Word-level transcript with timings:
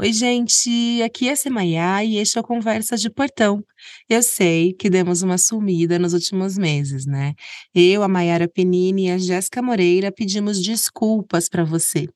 Oi, 0.00 0.12
gente, 0.12 1.02
aqui 1.02 1.28
é 1.28 1.34
Semaiá 1.34 2.04
e 2.04 2.18
este 2.18 2.38
é 2.38 2.40
o 2.40 2.44
Conversa 2.44 2.96
de 2.96 3.10
Portão. 3.10 3.64
Eu 4.08 4.22
sei 4.22 4.72
que 4.72 4.88
demos 4.88 5.22
uma 5.22 5.36
sumida 5.36 5.98
nos 5.98 6.12
últimos 6.12 6.56
meses, 6.56 7.04
né? 7.04 7.34
Eu, 7.74 8.04
a 8.04 8.08
Maiara 8.08 8.46
Penini 8.48 9.08
e 9.08 9.10
a 9.10 9.18
Jéssica 9.18 9.60
Moreira 9.60 10.12
pedimos 10.12 10.62
desculpas 10.62 11.48
para 11.48 11.64
você. 11.64 12.06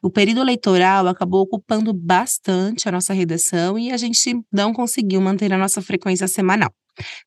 O 0.00 0.08
período 0.08 0.40
eleitoral 0.42 1.08
acabou 1.08 1.40
ocupando 1.40 1.92
bastante 1.92 2.88
a 2.88 2.92
nossa 2.92 3.12
redação 3.12 3.76
e 3.76 3.90
a 3.90 3.96
gente 3.96 4.40
não 4.52 4.72
conseguiu 4.72 5.20
manter 5.20 5.52
a 5.52 5.58
nossa 5.58 5.82
frequência 5.82 6.28
semanal. 6.28 6.72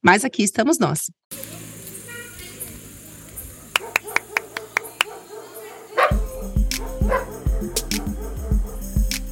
Mas 0.01 0.23
aqui 0.23 0.43
estamos 0.43 0.79
nós. 0.79 1.11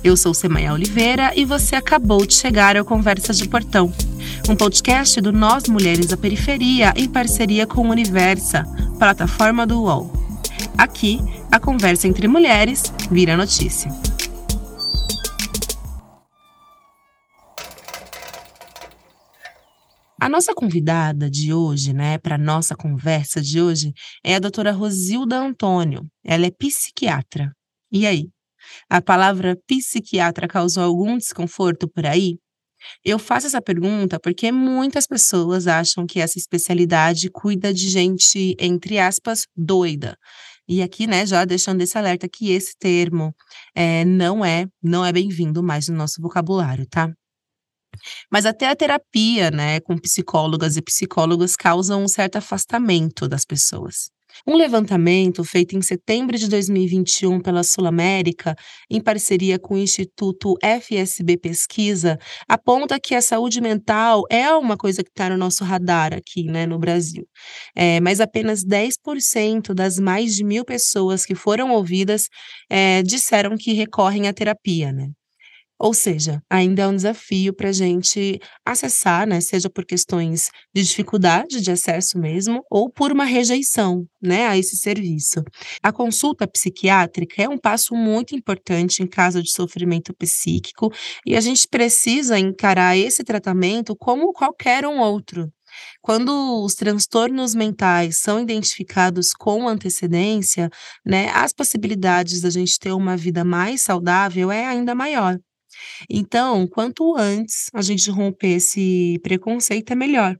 Eu 0.03 0.17
sou 0.17 0.33
Semaia 0.33 0.73
Oliveira 0.73 1.31
e 1.33 1.45
você 1.45 1.77
acabou 1.77 2.25
de 2.25 2.33
chegar 2.33 2.75
ao 2.75 2.83
Conversa 2.83 3.31
de 3.31 3.47
Portão, 3.47 3.89
um 4.49 4.55
podcast 4.55 5.21
do 5.21 5.31
Nós 5.31 5.69
Mulheres 5.69 6.07
da 6.07 6.17
Periferia 6.17 6.93
em 6.97 7.07
parceria 7.07 7.65
com 7.65 7.87
Universa, 7.87 8.65
plataforma 8.99 9.65
do 9.65 9.81
UOL. 9.81 10.11
Aqui, 10.77 11.19
a 11.49 11.57
conversa 11.57 12.05
entre 12.05 12.27
mulheres 12.27 12.91
vira 13.09 13.37
notícia. 13.37 13.89
A 20.19 20.27
nossa 20.27 20.53
convidada 20.53 21.29
de 21.29 21.53
hoje, 21.53 21.93
né, 21.93 22.17
para 22.17 22.37
nossa 22.37 22.75
conversa 22.75 23.41
de 23.41 23.61
hoje, 23.61 23.93
é 24.21 24.35
a 24.35 24.39
doutora 24.39 24.73
Rosilda 24.73 25.37
Antônio. 25.37 26.05
Ela 26.25 26.45
é 26.45 26.51
psiquiatra. 26.51 27.53
E 27.89 28.05
aí, 28.05 28.27
a 28.89 29.01
palavra 29.01 29.57
psiquiatra 29.67 30.47
causou 30.47 30.83
algum 30.83 31.17
desconforto 31.17 31.87
por 31.87 32.05
aí? 32.05 32.37
Eu 33.03 33.17
faço 33.17 33.47
essa 33.47 33.61
pergunta 33.61 34.19
porque 34.19 34.51
muitas 34.51 35.07
pessoas 35.07 35.67
acham 35.67 36.05
que 36.05 36.19
essa 36.19 36.37
especialidade 36.37 37.29
cuida 37.29 37.73
de 37.73 37.89
gente, 37.89 38.55
entre 38.59 38.99
aspas, 38.99 39.45
doida. 39.55 40.17
E 40.67 40.81
aqui, 40.81 41.07
né, 41.07 41.25
já 41.25 41.43
deixando 41.45 41.81
esse 41.81 41.97
alerta 41.97 42.27
que 42.29 42.51
esse 42.51 42.73
termo 42.77 43.35
é, 43.75 44.05
não 44.05 44.43
é, 44.45 44.65
não 44.81 45.05
é 45.05 45.11
bem-vindo 45.11 45.61
mais 45.61 45.89
no 45.89 45.95
nosso 45.95 46.21
vocabulário, 46.21 46.85
tá? 46.87 47.11
Mas 48.31 48.45
até 48.45 48.69
a 48.69 48.75
terapia, 48.75 49.51
né, 49.51 49.79
com 49.81 49.97
psicólogas 49.97 50.77
e 50.77 50.81
psicólogos 50.81 51.55
causam 51.55 52.03
um 52.03 52.07
certo 52.07 52.37
afastamento 52.37 53.27
das 53.27 53.45
pessoas. 53.45 54.09
Um 54.47 54.55
levantamento 54.55 55.43
feito 55.43 55.75
em 55.75 55.81
setembro 55.81 56.37
de 56.37 56.47
2021 56.49 57.39
pela 57.39 57.63
Sul 57.63 57.85
América, 57.85 58.55
em 58.89 59.01
parceria 59.01 59.59
com 59.59 59.75
o 59.75 59.77
Instituto 59.77 60.55
FSB 60.61 61.37
Pesquisa, 61.37 62.17
aponta 62.47 62.99
que 62.99 63.15
a 63.15 63.21
saúde 63.21 63.61
mental 63.61 64.23
é 64.29 64.51
uma 64.53 64.77
coisa 64.77 65.03
que 65.03 65.09
está 65.09 65.29
no 65.29 65.37
nosso 65.37 65.63
radar 65.63 66.13
aqui, 66.13 66.43
né, 66.45 66.65
no 66.65 66.77
Brasil. 66.79 67.25
É, 67.75 67.99
mas 67.99 68.19
apenas 68.19 68.63
10% 68.63 69.73
das 69.73 69.99
mais 69.99 70.35
de 70.35 70.43
mil 70.43 70.65
pessoas 70.65 71.25
que 71.25 71.35
foram 71.35 71.71
ouvidas 71.71 72.27
é, 72.69 73.01
disseram 73.03 73.55
que 73.57 73.73
recorrem 73.73 74.27
à 74.27 74.33
terapia, 74.33 74.91
né? 74.91 75.09
Ou 75.83 75.93
seja, 75.93 76.41
ainda 76.49 76.83
é 76.83 76.87
um 76.87 76.95
desafio 76.95 77.53
para 77.53 77.67
a 77.67 77.73
gente 77.73 78.39
acessar, 78.65 79.27
né, 79.27 79.41
seja 79.41 79.69
por 79.69 79.85
questões 79.85 80.49
de 80.73 80.81
dificuldade 80.81 81.59
de 81.59 81.71
acesso 81.71 82.17
mesmo, 82.17 82.63
ou 82.71 82.89
por 82.89 83.11
uma 83.11 83.25
rejeição, 83.25 84.07
né, 84.21 84.47
a 84.47 84.57
esse 84.57 84.77
serviço. 84.77 85.43
A 85.83 85.91
consulta 85.91 86.47
psiquiátrica 86.47 87.43
é 87.43 87.49
um 87.49 87.57
passo 87.57 87.93
muito 87.95 88.33
importante 88.33 89.03
em 89.03 89.07
caso 89.07 89.43
de 89.43 89.51
sofrimento 89.51 90.13
psíquico 90.17 90.89
e 91.25 91.35
a 91.35 91.41
gente 91.41 91.67
precisa 91.67 92.39
encarar 92.39 92.95
esse 92.95 93.21
tratamento 93.21 93.93
como 93.93 94.31
qualquer 94.31 94.85
um 94.87 94.99
outro. 95.01 95.51
Quando 96.01 96.63
os 96.63 96.75
transtornos 96.75 97.53
mentais 97.53 98.19
são 98.21 98.39
identificados 98.39 99.33
com 99.33 99.67
antecedência, 99.67 100.69
né, 101.05 101.29
as 101.33 101.51
possibilidades 101.51 102.39
da 102.39 102.49
gente 102.49 102.79
ter 102.79 102.93
uma 102.93 103.17
vida 103.17 103.43
mais 103.43 103.81
saudável 103.81 104.49
é 104.49 104.65
ainda 104.65 104.95
maior. 104.95 105.37
Então, 106.09 106.67
quanto 106.67 107.15
antes 107.17 107.69
a 107.73 107.81
gente 107.81 108.09
romper 108.11 108.55
esse 108.57 109.19
preconceito, 109.23 109.91
é 109.91 109.95
melhor. 109.95 110.37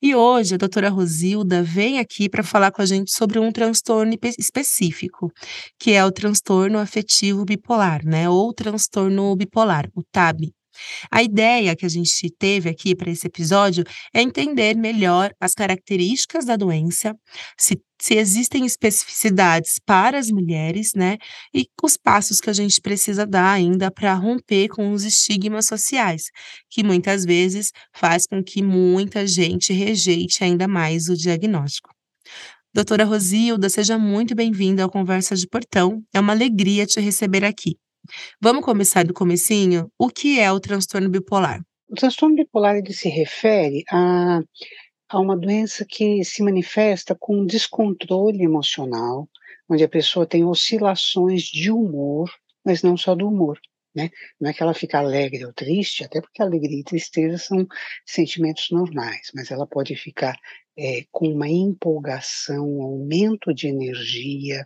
E 0.00 0.14
hoje 0.14 0.54
a 0.54 0.58
doutora 0.58 0.88
Rosilda 0.88 1.62
vem 1.62 1.98
aqui 1.98 2.28
para 2.28 2.42
falar 2.42 2.70
com 2.70 2.82
a 2.82 2.86
gente 2.86 3.12
sobre 3.12 3.38
um 3.38 3.50
transtorno 3.50 4.16
específico, 4.38 5.32
que 5.78 5.92
é 5.92 6.04
o 6.04 6.12
transtorno 6.12 6.78
afetivo 6.78 7.44
bipolar, 7.44 8.04
né? 8.04 8.28
Ou 8.28 8.52
transtorno 8.52 9.34
bipolar, 9.36 9.88
o 9.94 10.02
TAB. 10.04 10.52
A 11.10 11.22
ideia 11.22 11.76
que 11.76 11.86
a 11.86 11.88
gente 11.88 12.30
teve 12.38 12.68
aqui 12.68 12.94
para 12.94 13.10
esse 13.10 13.26
episódio 13.26 13.84
é 14.14 14.20
entender 14.20 14.76
melhor 14.76 15.30
as 15.40 15.54
características 15.54 16.44
da 16.44 16.56
doença, 16.56 17.14
se, 17.58 17.80
se 18.00 18.14
existem 18.14 18.66
especificidades 18.66 19.78
para 19.84 20.18
as 20.18 20.30
mulheres, 20.30 20.92
né? 20.94 21.16
E 21.54 21.66
os 21.82 21.96
passos 21.96 22.40
que 22.40 22.50
a 22.50 22.52
gente 22.52 22.80
precisa 22.80 23.26
dar 23.26 23.52
ainda 23.52 23.90
para 23.90 24.14
romper 24.14 24.68
com 24.68 24.92
os 24.92 25.04
estigmas 25.04 25.66
sociais, 25.66 26.24
que 26.70 26.82
muitas 26.82 27.24
vezes 27.24 27.70
faz 27.94 28.26
com 28.26 28.42
que 28.42 28.62
muita 28.62 29.26
gente 29.26 29.72
rejeite 29.72 30.42
ainda 30.44 30.66
mais 30.68 31.08
o 31.08 31.16
diagnóstico. 31.16 31.90
Doutora 32.74 33.04
Rosilda, 33.04 33.70
seja 33.70 33.96
muito 33.98 34.34
bem-vinda 34.34 34.82
ao 34.82 34.90
Conversa 34.90 35.34
de 35.34 35.48
Portão. 35.48 36.02
É 36.12 36.20
uma 36.20 36.34
alegria 36.34 36.84
te 36.84 37.00
receber 37.00 37.42
aqui. 37.42 37.78
Vamos 38.40 38.64
começar 38.64 39.04
do 39.04 39.14
comecinho? 39.14 39.90
O 39.98 40.08
que 40.08 40.40
é 40.40 40.50
o 40.50 40.60
transtorno 40.60 41.08
bipolar? 41.08 41.60
O 41.88 41.94
transtorno 41.94 42.36
bipolar 42.36 42.76
ele 42.76 42.92
se 42.92 43.08
refere 43.08 43.84
a, 43.90 44.40
a 45.08 45.20
uma 45.20 45.36
doença 45.36 45.84
que 45.88 46.24
se 46.24 46.42
manifesta 46.42 47.16
com 47.18 47.46
descontrole 47.46 48.42
emocional, 48.42 49.28
onde 49.68 49.84
a 49.84 49.88
pessoa 49.88 50.26
tem 50.26 50.44
oscilações 50.44 51.42
de 51.42 51.70
humor, 51.70 52.30
mas 52.64 52.82
não 52.82 52.96
só 52.96 53.14
do 53.14 53.28
humor. 53.28 53.58
Né? 53.94 54.10
Não 54.38 54.50
é 54.50 54.52
que 54.52 54.62
ela 54.62 54.74
fica 54.74 54.98
alegre 54.98 55.46
ou 55.46 55.54
triste, 55.54 56.04
até 56.04 56.20
porque 56.20 56.42
alegria 56.42 56.80
e 56.80 56.84
tristeza 56.84 57.38
são 57.38 57.66
sentimentos 58.04 58.68
normais, 58.70 59.30
mas 59.34 59.50
ela 59.50 59.66
pode 59.66 59.96
ficar 59.96 60.36
é, 60.78 61.06
com 61.10 61.28
uma 61.28 61.48
empolgação, 61.48 62.68
um 62.68 62.82
aumento 62.82 63.54
de 63.54 63.68
energia, 63.68 64.62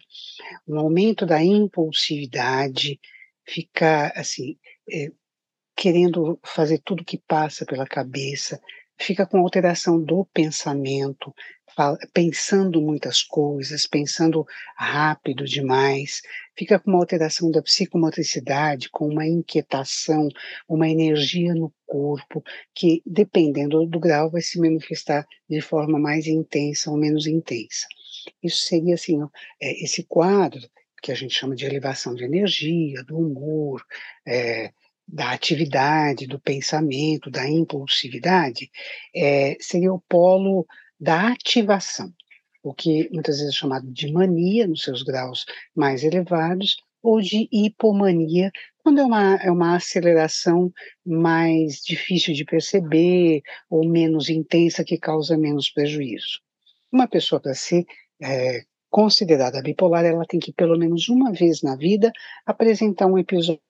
um 0.66 0.76
aumento 0.76 1.24
da 1.24 1.40
impulsividade, 1.40 2.98
ficar 3.50 4.12
assim, 4.14 4.56
é, 4.90 5.10
querendo 5.76 6.38
fazer 6.44 6.80
tudo 6.84 7.04
que 7.04 7.18
passa 7.18 7.66
pela 7.66 7.86
cabeça, 7.86 8.60
fica 8.98 9.26
com 9.26 9.38
alteração 9.38 10.00
do 10.00 10.26
pensamento, 10.26 11.34
pensando 12.12 12.82
muitas 12.82 13.22
coisas, 13.22 13.86
pensando 13.86 14.44
rápido 14.76 15.44
demais, 15.44 16.20
fica 16.56 16.78
com 16.78 16.90
uma 16.90 17.00
alteração 17.00 17.50
da 17.50 17.62
psicomotricidade, 17.62 18.90
com 18.90 19.08
uma 19.08 19.26
inquietação, 19.26 20.28
uma 20.68 20.88
energia 20.88 21.54
no 21.54 21.72
corpo, 21.86 22.42
que 22.74 23.02
dependendo 23.06 23.86
do 23.86 23.98
grau 23.98 24.30
vai 24.30 24.42
se 24.42 24.60
manifestar 24.60 25.26
de 25.48 25.60
forma 25.62 25.98
mais 25.98 26.26
intensa 26.26 26.90
ou 26.90 26.98
menos 26.98 27.26
intensa. 27.26 27.86
Isso 28.42 28.66
seria 28.66 28.94
assim, 28.94 29.18
é, 29.62 29.82
esse 29.82 30.04
quadro 30.04 30.60
que 31.00 31.12
a 31.12 31.14
gente 31.14 31.34
chama 31.34 31.54
de 31.54 31.64
elevação 31.64 32.14
de 32.14 32.24
energia, 32.24 33.02
do 33.04 33.18
humor, 33.18 33.84
é, 34.26 34.72
da 35.06 35.32
atividade, 35.32 36.26
do 36.26 36.38
pensamento, 36.38 37.30
da 37.30 37.48
impulsividade, 37.48 38.70
é, 39.14 39.56
seria 39.60 39.92
o 39.92 40.00
polo 40.00 40.66
da 40.98 41.28
ativação, 41.28 42.12
o 42.62 42.74
que 42.74 43.08
muitas 43.10 43.38
vezes 43.38 43.54
é 43.54 43.58
chamado 43.58 43.90
de 43.90 44.12
mania, 44.12 44.66
nos 44.66 44.82
seus 44.82 45.02
graus 45.02 45.44
mais 45.74 46.04
elevados, 46.04 46.76
ou 47.02 47.20
de 47.20 47.48
hipomania, 47.50 48.50
quando 48.82 49.00
é 49.00 49.04
uma, 49.04 49.34
é 49.36 49.50
uma 49.50 49.76
aceleração 49.76 50.70
mais 51.04 51.80
difícil 51.84 52.34
de 52.34 52.44
perceber 52.44 53.40
ou 53.68 53.88
menos 53.88 54.28
intensa, 54.28 54.84
que 54.84 54.98
causa 54.98 55.36
menos 55.36 55.70
prejuízo. 55.70 56.40
Uma 56.92 57.08
pessoa, 57.08 57.40
para 57.40 57.54
ser 57.54 57.84
é, 58.22 58.62
considerada 58.90 59.62
bipolar, 59.62 60.04
ela 60.04 60.26
tem 60.26 60.40
que, 60.40 60.52
pelo 60.52 60.76
menos 60.76 61.08
uma 61.08 61.32
vez 61.32 61.62
na 61.62 61.76
vida, 61.76 62.12
apresentar 62.44 63.06
um 63.06 63.16
episódio 63.16 63.60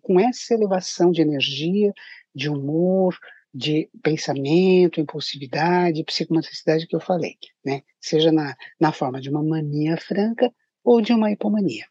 com 0.00 0.18
essa 0.18 0.54
elevação 0.54 1.10
de 1.10 1.20
energia, 1.20 1.92
de 2.34 2.48
humor, 2.48 3.16
de 3.52 3.88
pensamento, 4.02 5.00
impulsividade, 5.00 6.02
psicomotricidade 6.04 6.86
que 6.86 6.96
eu 6.96 7.00
falei, 7.00 7.36
né? 7.64 7.82
Seja 8.00 8.32
na, 8.32 8.56
na 8.80 8.90
forma 8.90 9.20
de 9.20 9.28
uma 9.28 9.42
mania 9.42 9.96
franca 9.96 10.52
ou 10.82 11.00
de 11.00 11.12
uma 11.12 11.30
hipomania. 11.30 11.84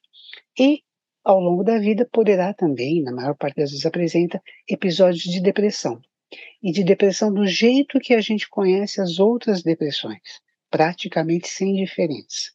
E, 0.60 0.82
ao 1.24 1.40
longo 1.40 1.64
da 1.64 1.78
vida, 1.78 2.08
poderá 2.12 2.54
também, 2.54 3.02
na 3.02 3.14
maior 3.14 3.36
parte 3.36 3.56
das 3.56 3.70
vezes, 3.70 3.86
apresenta 3.86 4.42
episódios 4.68 5.24
de 5.24 5.40
depressão. 5.40 6.02
E 6.62 6.72
de 6.72 6.84
depressão 6.84 7.32
do 7.32 7.46
jeito 7.46 8.00
que 8.00 8.14
a 8.14 8.20
gente 8.20 8.50
conhece 8.50 9.00
as 9.00 9.20
outras 9.20 9.62
depressões, 9.62 10.42
praticamente 10.70 11.48
sem 11.48 11.76
diferença 11.76 12.53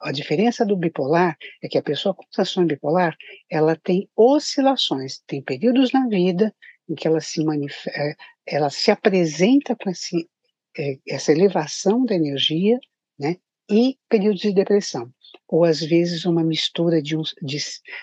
a 0.00 0.12
diferença 0.12 0.64
do 0.64 0.76
bipolar 0.76 1.36
é 1.62 1.68
que 1.68 1.78
a 1.78 1.82
pessoa 1.82 2.14
com 2.14 2.24
transtorno 2.32 2.68
bipolar, 2.68 3.16
ela 3.50 3.76
tem 3.76 4.08
oscilações, 4.16 5.20
tem 5.26 5.42
períodos 5.42 5.92
na 5.92 6.08
vida 6.08 6.54
em 6.88 6.94
que 6.94 7.06
ela 7.06 7.20
se 7.20 7.44
manifesta, 7.44 8.16
ela 8.46 8.70
se 8.70 8.90
apresenta 8.90 9.76
para 9.76 9.94
si, 9.94 10.28
é, 10.76 10.98
essa 11.08 11.32
elevação 11.32 12.04
da 12.04 12.14
energia, 12.14 12.78
né, 13.18 13.36
e 13.70 13.96
períodos 14.08 14.40
de 14.40 14.52
depressão, 14.52 15.12
ou 15.46 15.64
às 15.64 15.80
vezes 15.80 16.24
uma 16.24 16.42
mistura 16.42 17.00
de, 17.00 17.16
um, 17.16 17.22
de 17.42 17.58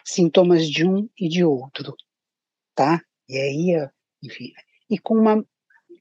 sintomas 0.05 0.69
de 0.69 0.85
um 0.85 1.09
e 1.19 1.27
de 1.27 1.43
outro, 1.43 1.93
tá? 2.73 3.01
E 3.27 3.37
aí, 3.37 3.89
enfim, 4.23 4.53
e 4.89 4.97
com 4.97 5.15
uma 5.15 5.45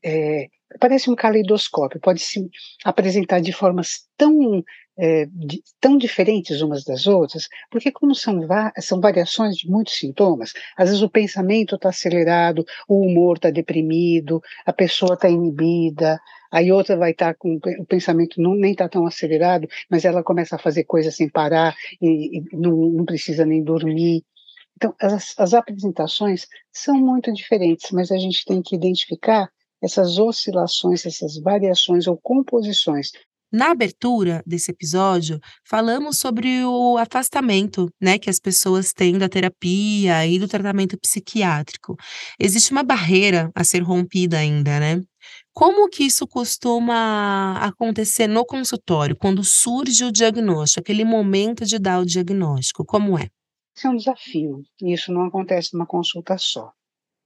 é, 0.04 0.48
parece 0.80 1.10
um 1.10 1.14
caleidoscópio, 1.14 2.00
pode 2.00 2.20
se 2.20 2.48
apresentar 2.84 3.40
de 3.40 3.52
formas 3.52 4.06
tão, 4.16 4.64
é, 4.98 5.26
de, 5.26 5.62
tão 5.80 5.96
diferentes 5.96 6.60
umas 6.60 6.84
das 6.84 7.06
outras, 7.06 7.48
porque 7.70 7.92
como 7.92 8.14
são, 8.14 8.40
são 8.78 9.00
variações 9.00 9.56
de 9.56 9.68
muitos 9.68 9.98
sintomas, 9.98 10.52
às 10.76 10.88
vezes 10.88 11.02
o 11.02 11.10
pensamento 11.10 11.76
está 11.76 11.90
acelerado, 11.90 12.64
o 12.88 13.00
humor 13.00 13.36
está 13.36 13.50
deprimido, 13.50 14.40
a 14.64 14.72
pessoa 14.72 15.14
está 15.14 15.28
inibida, 15.28 16.20
aí 16.50 16.72
outra 16.72 16.96
vai 16.96 17.12
estar 17.12 17.34
tá 17.34 17.38
com 17.38 17.58
o 17.78 17.86
pensamento 17.86 18.40
não, 18.40 18.54
nem 18.54 18.72
está 18.72 18.88
tão 18.88 19.06
acelerado, 19.06 19.68
mas 19.90 20.04
ela 20.04 20.22
começa 20.22 20.56
a 20.56 20.58
fazer 20.58 20.84
coisas 20.84 21.14
sem 21.14 21.28
parar 21.28 21.74
e, 22.00 22.38
e 22.38 22.44
não, 22.52 22.72
não 22.72 23.04
precisa 23.04 23.44
nem 23.44 23.62
dormir. 23.62 24.24
Então, 24.76 24.94
as, 25.00 25.34
as 25.38 25.54
apresentações 25.54 26.46
são 26.70 26.96
muito 26.96 27.32
diferentes, 27.32 27.90
mas 27.92 28.10
a 28.12 28.18
gente 28.18 28.44
tem 28.44 28.60
que 28.60 28.74
identificar 28.76 29.48
essas 29.82 30.18
oscilações, 30.18 31.04
essas 31.06 31.38
variações 31.38 32.06
ou 32.06 32.16
composições. 32.16 33.10
Na 33.52 33.70
abertura 33.70 34.42
desse 34.44 34.72
episódio, 34.72 35.38
falamos 35.64 36.18
sobre 36.18 36.64
o 36.64 36.98
afastamento, 36.98 37.88
né, 38.00 38.18
que 38.18 38.28
as 38.28 38.40
pessoas 38.40 38.92
têm 38.92 39.16
da 39.16 39.28
terapia 39.28 40.26
e 40.26 40.38
do 40.38 40.48
tratamento 40.48 40.98
psiquiátrico. 40.98 41.96
Existe 42.40 42.72
uma 42.72 42.82
barreira 42.82 43.50
a 43.54 43.62
ser 43.62 43.82
rompida 43.82 44.38
ainda, 44.38 44.80
né? 44.80 45.00
Como 45.52 45.88
que 45.88 46.04
isso 46.04 46.26
costuma 46.26 47.56
acontecer 47.58 48.26
no 48.26 48.44
consultório, 48.44 49.16
quando 49.16 49.42
surge 49.44 50.04
o 50.04 50.12
diagnóstico, 50.12 50.80
aquele 50.80 51.04
momento 51.04 51.64
de 51.64 51.78
dar 51.78 52.00
o 52.00 52.04
diagnóstico? 52.04 52.84
Como 52.84 53.16
é? 53.16 53.28
Isso 53.76 53.86
é 53.86 53.90
um 53.90 53.96
desafio. 53.96 54.62
Isso 54.82 55.12
não 55.12 55.24
acontece 55.24 55.72
numa 55.72 55.86
consulta 55.86 56.36
só, 56.36 56.72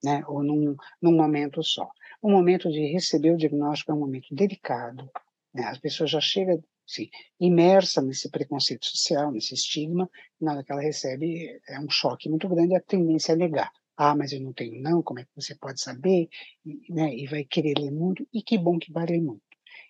né? 0.05 0.23
Ou 0.29 0.43
num, 0.43 0.77
num 1.01 1.13
momento 1.13 1.63
só. 1.65 1.89
O 2.23 2.31
momento 2.31 2.71
de 2.71 2.93
receber 2.93 3.33
o 3.33 3.37
diagnóstico 3.37 3.93
é 3.93 3.95
um 3.95 4.01
momento 4.01 4.35
delicado. 4.35 5.11
Né? 5.55 5.65
As 5.65 5.79
pessoas 5.79 6.11
já 6.11 6.21
chegam 6.21 6.63
assim, 6.89 7.09
imersa 7.39 8.03
nesse 8.03 8.29
preconceito 8.31 8.85
social, 8.87 9.31
nesse 9.31 9.55
estigma, 9.55 10.11
e 10.41 10.45
na 10.45 10.53
hora 10.53 10.65
que 10.65 10.73
ela 10.73 10.83
recebe 10.83 11.61
é 11.69 11.79
um 11.79 11.89
choque 11.89 12.29
muito 12.29 12.49
grande, 12.49 12.75
a 12.75 12.81
tendência 12.81 13.33
é 13.33 13.37
negar. 13.37 13.71
Ah, 13.97 14.17
mas 14.17 14.33
eu 14.33 14.41
não 14.41 14.53
tenho 14.53 14.81
não, 14.81 15.03
como 15.03 15.21
é 15.21 15.25
que 15.25 15.31
você 15.35 15.55
pode 15.55 15.81
saber? 15.81 16.29
E, 16.65 16.93
né, 16.93 17.15
e 17.15 17.27
vai 17.27 17.45
querer 17.45 17.79
ler 17.79 17.93
muito, 17.93 18.27
e 18.33 18.43
que 18.43 18.59
bom 18.59 18.79
que 18.79 18.93
vai 18.93 19.07
ler 19.07 19.21
muito. 19.21 19.43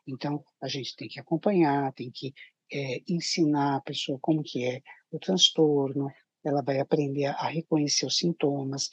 Então, 0.07 0.45
a 0.61 0.69
gente 0.69 0.97
tem 0.97 1.09
que 1.09 1.21
acompanhar, 1.21 1.93
tem 1.93 2.11
que 2.11 2.35
é, 2.73 3.03
ensinar 3.09 3.77
a 3.77 3.81
pessoa 3.81 4.19
como 4.21 4.43
que 4.43 4.65
é 4.65 4.83
o 5.11 5.19
transtorno, 5.19 6.11
ela 6.45 6.63
vai 6.63 6.81
aprender 6.81 7.27
a 7.27 7.49
reconhecer 7.49 8.07
os 8.07 8.17
sintomas, 8.17 8.89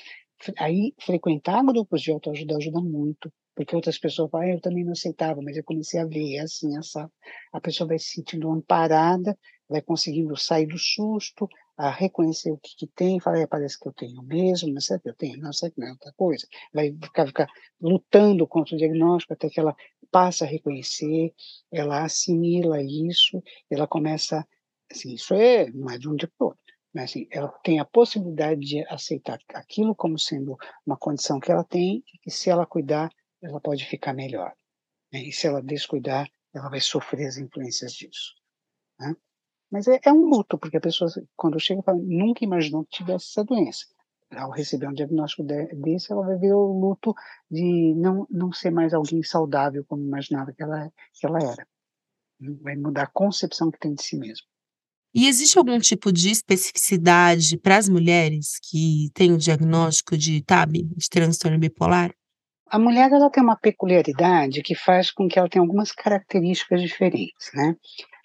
Aí, 0.57 0.94
frequentar 1.00 1.63
grupos 1.63 2.01
de 2.01 2.12
autoajuda 2.12 2.57
ajuda 2.57 2.81
muito, 2.81 3.31
porque 3.56 3.75
outras 3.75 3.98
pessoas 3.98 4.30
falam, 4.30 4.48
ah, 4.48 4.51
eu 4.51 4.62
também 4.62 4.86
não 4.86 4.92
aceitava, 4.92 5.42
mas 5.42 5.57
eu 5.57 5.63
comecei 5.63 6.00
a 6.00 6.06
ver, 6.06 6.36
é 6.36 6.42
assim, 6.42 6.78
essa, 6.78 7.12
a 7.51 7.60
pessoa 7.60 7.88
vai 7.88 7.98
se 7.98 8.13
sentindo 8.13 8.51
amparada, 8.51 9.38
vai 9.68 9.81
conseguindo 9.81 10.38
sair 10.38 10.68
do 10.68 10.78
susto, 10.78 11.50
a 11.75 11.89
reconhecer 11.89 12.51
o 12.51 12.57
que, 12.57 12.75
que 12.78 12.88
tem, 12.88 13.19
falar, 13.19 13.39
é, 13.39 13.48
parece 13.48 13.80
que 13.80 13.88
eu 13.88 13.94
tenho 13.94 14.22
mesmo, 14.24 14.74
mas 14.74 14.86
será 14.86 15.00
que 15.00 15.10
eu 15.10 15.16
tenho? 15.16 15.39
Não, 15.39 15.51
será 15.51 15.72
que 15.72 15.80
não 15.80 15.88
é 15.88 15.92
outra 15.92 16.13
coisa? 16.16 16.48
Vai 16.74 16.92
ficar, 16.92 17.28
ficar 17.28 17.48
lutando 17.81 18.48
contra 18.48 18.75
o 18.75 18.78
diagnóstico 18.78 19.33
até 19.33 19.50
que 19.50 19.60
ela 19.60 19.75
passa 20.12 20.45
a 20.45 20.48
reconhecer, 20.48 21.33
ela 21.72 22.04
assimila 22.04 22.81
isso, 22.81 23.44
ela 23.69 23.88
começa, 23.88 24.48
assim, 24.92 25.13
isso 25.13 25.33
é, 25.33 25.69
não 25.72 25.90
é 25.90 25.98
de 25.98 26.07
um 26.07 26.16
dia 26.16 26.31
para 26.38 26.48
outro 26.48 26.67
mas 26.94 27.12
assim, 27.12 27.28
ela 27.31 27.50
tem 27.63 27.80
a 27.80 27.86
possibilidade 27.86 28.62
de 28.62 28.86
aceitar 28.88 29.39
aquilo 29.54 29.95
como 29.95 30.18
sendo 30.18 30.57
uma 30.86 30.98
condição 30.98 31.39
que 31.39 31.51
ela 31.51 31.63
tem 31.63 32.04
e 32.13 32.18
que 32.19 32.31
se 32.31 32.50
ela 32.50 32.66
cuidar, 32.66 33.12
ela 33.42 33.60
pode 33.60 33.86
ficar 33.86 34.13
melhor. 34.13 34.54
Né? 35.12 35.24
E 35.24 35.31
se 35.31 35.48
ela 35.48 35.62
descuidar, 35.62 36.30
ela 36.54 36.69
vai 36.69 36.81
sofrer 36.81 37.28
as 37.28 37.38
influências 37.38 37.94
disso. 37.94 38.34
Né? 39.00 39.16
Mas 39.69 39.88
é, 39.88 40.00
é, 40.04 40.13
um 40.13 40.25
luto, 40.25 40.57
porque 40.57 40.78
a 40.78 40.81
pessoa, 40.81 41.10
quando 41.36 41.60
chega, 41.60 41.84
fala, 41.84 42.00
nunca 42.01 42.44
imaginou 42.44 42.86
que 42.86 42.98
tivesse 42.98 43.28
essa 43.31 43.44
doença. 43.44 43.86
Ao 44.31 44.51
receber 44.51 44.88
um 44.88 44.94
diagnóstico 44.94 45.44
de, 45.44 45.68
desse, 45.75 46.12
ela 46.12 46.25
vai 46.25 46.38
ver 46.38 46.54
o 46.54 46.80
luto 46.80 47.13
de 47.50 47.94
não, 47.95 48.28
não 48.30 48.51
ser 48.51 48.72
mais 48.72 48.94
alguém 48.94 49.24
saudável 49.24 49.86
como 49.86 50.04
imaginava 50.04 50.51
que 50.51 50.63
ela, 50.63 50.92
que 51.13 51.25
ela 51.25 51.40
era. 51.40 51.68
Vai 52.62 52.75
mudar 52.75 53.04
a 53.04 53.12
concepção 53.12 53.72
que 53.72 53.80
tem 53.80 53.94
de 53.94 54.04
si 54.04 54.18
mesmo. 54.18 54.48
E 55.13 55.27
existe 55.27 55.57
algum 55.57 55.80
tipo 55.80 56.12
de 56.12 56.30
especificidade 56.30 57.57
para 57.57 57.77
as 57.77 57.89
mulheres 57.89 58.59
que 58.69 59.09
têm 59.13 59.33
o 59.33 59.38
diagnóstico 59.38 60.18
de 60.18 60.42
TAB, 60.44 60.83
de 60.83 61.09
transtorno 61.09 61.57
bipolar? 61.57 62.12
A 62.69 62.77
mulher 62.77 63.12
ela 63.12 63.30
tem 63.30 63.42
uma 63.42 63.56
peculiaridade 63.56 64.62
que 64.62 64.75
faz 64.75 65.09
com 65.09 65.27
que 65.27 65.39
ela 65.39 65.50
tenha 65.50 65.63
algumas 65.63 65.92
características 65.92 66.81
diferentes, 66.81 67.50
né? 67.54 67.75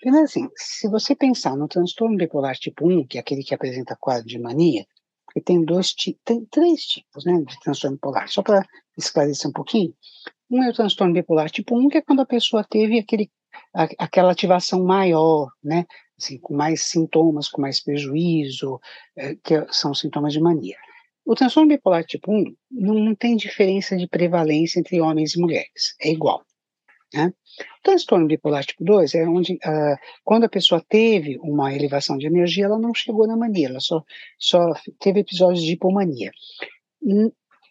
Primeiro 0.00 0.24
assim, 0.24 0.48
se 0.56 0.88
você 0.88 1.14
pensar 1.14 1.56
no 1.56 1.68
transtorno 1.68 2.16
bipolar 2.16 2.56
tipo 2.56 2.88
1, 2.88 3.06
que 3.06 3.18
é 3.18 3.20
aquele 3.20 3.44
que 3.44 3.54
apresenta 3.54 3.96
quadro 4.00 4.26
de 4.26 4.40
mania, 4.40 4.84
que 5.32 5.40
tem 5.40 5.64
dois 5.64 5.94
tem 6.24 6.44
três 6.50 6.82
tipos, 6.82 7.24
né, 7.24 7.40
de 7.46 7.58
transtorno 7.60 7.96
bipolar. 7.96 8.28
Só 8.28 8.42
para 8.42 8.66
esclarecer 8.98 9.48
um 9.48 9.52
pouquinho, 9.52 9.94
um 10.50 10.62
é 10.62 10.70
o 10.70 10.74
transtorno 10.74 11.14
bipolar 11.14 11.48
tipo 11.48 11.78
1, 11.78 11.88
que 11.88 11.98
é 11.98 12.02
quando 12.02 12.20
a 12.20 12.26
pessoa 12.26 12.64
teve 12.68 12.98
aquele, 12.98 13.30
aquela 13.72 14.32
ativação 14.32 14.84
maior, 14.84 15.48
né, 15.62 15.86
assim, 16.18 16.38
com 16.38 16.54
mais 16.54 16.82
sintomas, 16.82 17.48
com 17.48 17.60
mais 17.60 17.80
prejuízo, 17.80 18.80
é, 19.16 19.34
que 19.36 19.54
são 19.70 19.94
sintomas 19.94 20.32
de 20.32 20.40
mania. 20.40 20.76
O 21.24 21.34
transtorno 21.34 21.68
bipolar 21.68 22.04
tipo 22.04 22.32
1 22.32 22.56
não, 22.70 22.94
não, 22.94 23.14
tem 23.14 23.36
diferença 23.36 23.96
de 23.96 24.08
prevalência 24.08 24.80
entre 24.80 25.00
homens 25.00 25.34
e 25.34 25.40
mulheres, 25.40 25.94
é 26.00 26.10
igual. 26.10 26.44
Né? 27.14 27.32
O 27.78 27.82
transtorno 27.82 28.26
bipolar 28.26 28.64
tipo 28.64 28.84
2 28.84 29.14
é 29.14 29.28
onde, 29.28 29.54
uh, 29.54 29.96
quando 30.24 30.44
a 30.44 30.48
pessoa 30.48 30.84
teve 30.88 31.38
uma 31.38 31.74
elevação 31.74 32.16
de 32.16 32.26
energia, 32.26 32.64
ela 32.64 32.78
não 32.78 32.94
chegou 32.94 33.26
na 33.26 33.36
mania, 33.36 33.68
ela 33.68 33.80
só, 33.80 34.02
só 34.38 34.72
teve 34.98 35.20
episódios 35.20 35.62
de 35.62 35.72
hipomania. 35.72 36.32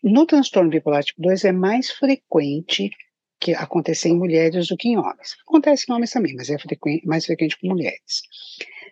No 0.04 0.26
transtorno 0.26 0.70
bipolar 0.70 1.04
tipo 1.04 1.22
2 1.22 1.46
é 1.46 1.52
mais 1.52 1.92
frequente 1.92 2.92
que 3.40 3.56
acontecer 3.56 4.10
em 4.10 4.18
mulheres 4.18 4.68
do 4.68 4.78
que 4.78 4.90
em 4.90 4.98
homens. 4.98 5.36
Acontece 5.48 5.86
em 5.90 5.94
homens 5.94 6.12
também, 6.12 6.36
mas 6.36 6.50
é 6.50 6.60
frequente, 6.60 7.06
mais 7.08 7.26
frequente 7.26 7.60
com 7.60 7.68
mulheres. 7.68 8.22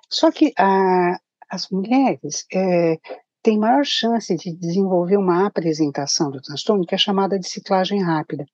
Só 0.09 0.31
que 0.31 0.51
a, 0.57 1.19
as 1.49 1.69
mulheres 1.69 2.45
é, 2.53 2.97
têm 3.43 3.59
maior 3.59 3.85
chance 3.85 4.35
de 4.35 4.55
desenvolver 4.55 5.17
uma 5.17 5.45
apresentação 5.45 6.31
do 6.31 6.41
transtorno 6.41 6.85
que 6.85 6.95
é 6.95 6.97
chamada 6.97 7.39
de 7.39 7.47
ciclagem 7.47 8.01
rápida. 8.01 8.45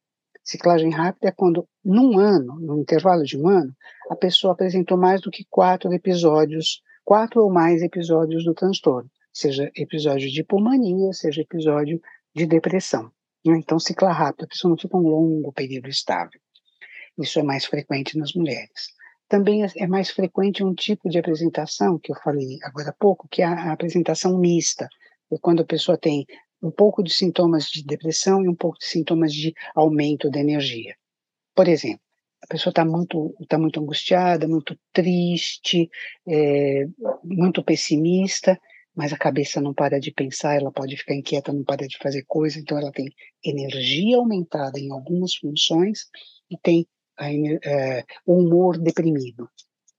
Ciclagem 0.43 0.91
rápida 0.91 1.29
é 1.29 1.31
quando, 1.31 1.67
num 1.83 2.19
ano, 2.19 2.59
no 2.59 2.79
intervalo 2.79 3.23
de 3.23 3.37
um 3.37 3.47
ano, 3.47 3.73
a 4.11 4.15
pessoa 4.15 4.53
apresentou 4.53 4.97
mais 4.97 5.21
do 5.21 5.31
que 5.31 5.45
quatro 5.49 5.91
episódios, 5.91 6.81
quatro 7.03 7.41
ou 7.41 7.51
mais 7.51 7.81
episódios 7.81 8.43
do 8.43 8.53
transtorno, 8.53 9.09
seja 9.33 9.71
episódio 9.75 10.29
de 10.29 10.41
hipomania, 10.41 11.11
seja 11.13 11.41
episódio 11.41 11.99
de 12.35 12.45
depressão. 12.45 13.11
Né? 13.43 13.57
Então, 13.57 13.79
cicla 13.79 14.11
rápido, 14.11 14.45
a 14.45 14.47
pessoa 14.47 14.69
não 14.69 14.77
fica 14.77 14.97
um 14.97 15.07
longo 15.07 15.51
período 15.51 15.89
estável. 15.89 16.39
Isso 17.17 17.39
é 17.39 17.43
mais 17.43 17.65
frequente 17.65 18.17
nas 18.17 18.33
mulheres. 18.33 18.94
Também 19.27 19.63
é, 19.63 19.67
é 19.77 19.87
mais 19.87 20.09
frequente 20.11 20.63
um 20.63 20.73
tipo 20.73 21.09
de 21.09 21.17
apresentação, 21.17 21.99
que 21.99 22.11
eu 22.11 22.15
falei 22.23 22.57
agora 22.63 22.89
há 22.89 22.93
pouco, 22.93 23.27
que 23.27 23.41
é 23.41 23.45
a 23.45 23.71
apresentação 23.71 24.37
mista, 24.37 24.87
é 25.31 25.37
quando 25.39 25.61
a 25.61 25.65
pessoa 25.65 25.97
tem 25.97 26.25
um 26.61 26.71
pouco 26.71 27.03
de 27.03 27.11
sintomas 27.11 27.65
de 27.65 27.83
depressão 27.83 28.43
e 28.43 28.49
um 28.49 28.55
pouco 28.55 28.77
de 28.79 28.85
sintomas 28.85 29.33
de 29.33 29.53
aumento 29.75 30.29
da 30.29 30.39
energia. 30.39 30.95
Por 31.55 31.67
exemplo, 31.67 32.01
a 32.43 32.47
pessoa 32.47 32.71
está 32.71 32.85
muito, 32.85 33.35
tá 33.47 33.57
muito 33.57 33.79
angustiada, 33.79 34.47
muito 34.47 34.77
triste, 34.93 35.89
é, 36.27 36.85
muito 37.23 37.63
pessimista, 37.63 38.59
mas 38.95 39.11
a 39.11 39.17
cabeça 39.17 39.59
não 39.59 39.73
para 39.73 39.99
de 39.99 40.11
pensar, 40.11 40.55
ela 40.55 40.71
pode 40.71 40.95
ficar 40.95 41.15
inquieta, 41.15 41.51
não 41.51 41.63
para 41.63 41.87
de 41.87 41.97
fazer 41.97 42.23
coisa, 42.27 42.59
então 42.59 42.77
ela 42.77 42.91
tem 42.91 43.07
energia 43.43 44.17
aumentada 44.17 44.79
em 44.79 44.91
algumas 44.91 45.35
funções 45.35 46.05
e 46.49 46.57
tem 46.57 46.87
o 48.25 48.39
humor 48.39 48.77
deprimido, 48.77 49.49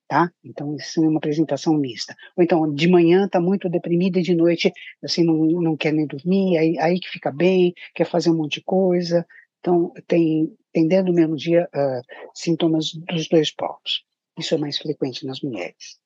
tá? 0.09 0.31
Então 0.45 0.77
isso 0.77 1.05
é 1.05 1.09
uma 1.09 1.19
apresentação 1.19 1.75
mista. 1.77 2.15
Ou 2.37 2.45
então 2.45 2.73
de 2.73 2.89
manhã 2.89 3.27
está 3.27 3.41
muito 3.41 3.69
deprimida 3.69 4.19
e 4.19 4.23
de 4.23 4.35
noite 4.35 4.73
assim 5.03 5.25
não, 5.25 5.37
não 5.61 5.77
quer 5.77 5.93
nem 5.93 6.07
dormir, 6.07 6.59
aí, 6.59 6.79
aí 6.79 7.01
que 7.01 7.09
fica 7.09 7.31
bem, 7.31 7.75
quer 7.95 8.07
fazer 8.07 8.31
um 8.31 8.37
monte 8.37 8.61
de 8.61 8.65
coisa. 8.65 9.27
Então 9.61 9.93
tem 10.07 10.55
tem 10.73 10.87
dentro 10.87 11.07
do 11.07 11.15
mesmo 11.15 11.37
dia 11.37 11.69
uh, 11.75 12.03
sintomas 12.35 12.93
dos 12.93 13.29
dois 13.29 13.51
polos. 13.51 14.05
Isso 14.39 14.55
é 14.55 14.59
mais 14.59 14.77
frequente 14.79 15.25
nas 15.25 15.41
mulheres. 15.41 15.99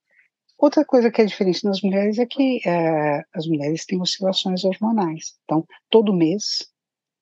Outra 0.60 0.84
coisa 0.84 1.10
que 1.10 1.22
é 1.22 1.24
diferente 1.24 1.64
nas 1.64 1.80
mulheres 1.80 2.18
é 2.18 2.26
que 2.26 2.60
é, 2.66 3.22
as 3.34 3.46
mulheres 3.46 3.86
têm 3.86 4.00
oscilações 4.00 4.62
hormonais. 4.62 5.38
Então, 5.44 5.66
todo 5.88 6.14
mês 6.14 6.68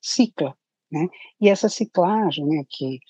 cicla, 0.03 0.57
né? 0.91 1.07
E 1.41 1.49
essa 1.49 1.69
ciclagem, 1.69 2.47
né, 2.47 2.65
que, 2.69 3.01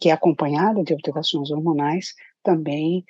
que 0.00 0.08
é 0.08 0.12
acompanhada 0.12 0.82
de 0.82 0.92
alterações 0.92 1.50
hormonais, 1.50 2.14
também 2.42 3.04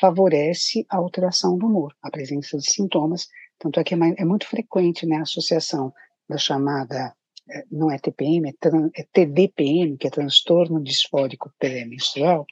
favorece 0.00 0.86
a 0.88 0.96
alteração 0.96 1.58
do 1.58 1.66
humor, 1.66 1.94
a 2.02 2.10
presença 2.10 2.56
de 2.56 2.70
sintomas. 2.70 3.28
Tanto 3.58 3.80
é 3.80 3.84
que 3.84 3.94
é, 3.94 3.96
mais, 3.96 4.14
é 4.16 4.24
muito 4.24 4.46
frequente 4.46 5.06
né, 5.06 5.16
a 5.16 5.22
associação 5.22 5.92
da 6.28 6.38
chamada, 6.38 7.14
é, 7.50 7.64
não 7.70 7.90
é 7.90 7.98
TPM, 7.98 8.48
é, 8.48 8.52
tran, 8.58 8.90
é 8.94 9.04
TDPM, 9.12 9.96
que 9.96 10.06
é 10.06 10.10
transtorno 10.10 10.82
disfórico 10.82 11.52
pré-menstrual, 11.58 12.46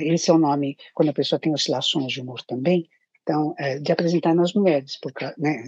esse 0.00 0.30
é 0.30 0.34
o 0.34 0.38
nome 0.38 0.76
quando 0.94 1.08
a 1.08 1.14
pessoa 1.14 1.40
tem 1.40 1.52
oscilações 1.52 2.12
de 2.12 2.20
humor 2.20 2.42
também, 2.42 2.88
então, 3.22 3.54
é, 3.58 3.78
de 3.78 3.90
apresentar 3.90 4.34
nas 4.34 4.52
mulheres, 4.52 4.98
porque, 5.00 5.24
né, 5.38 5.64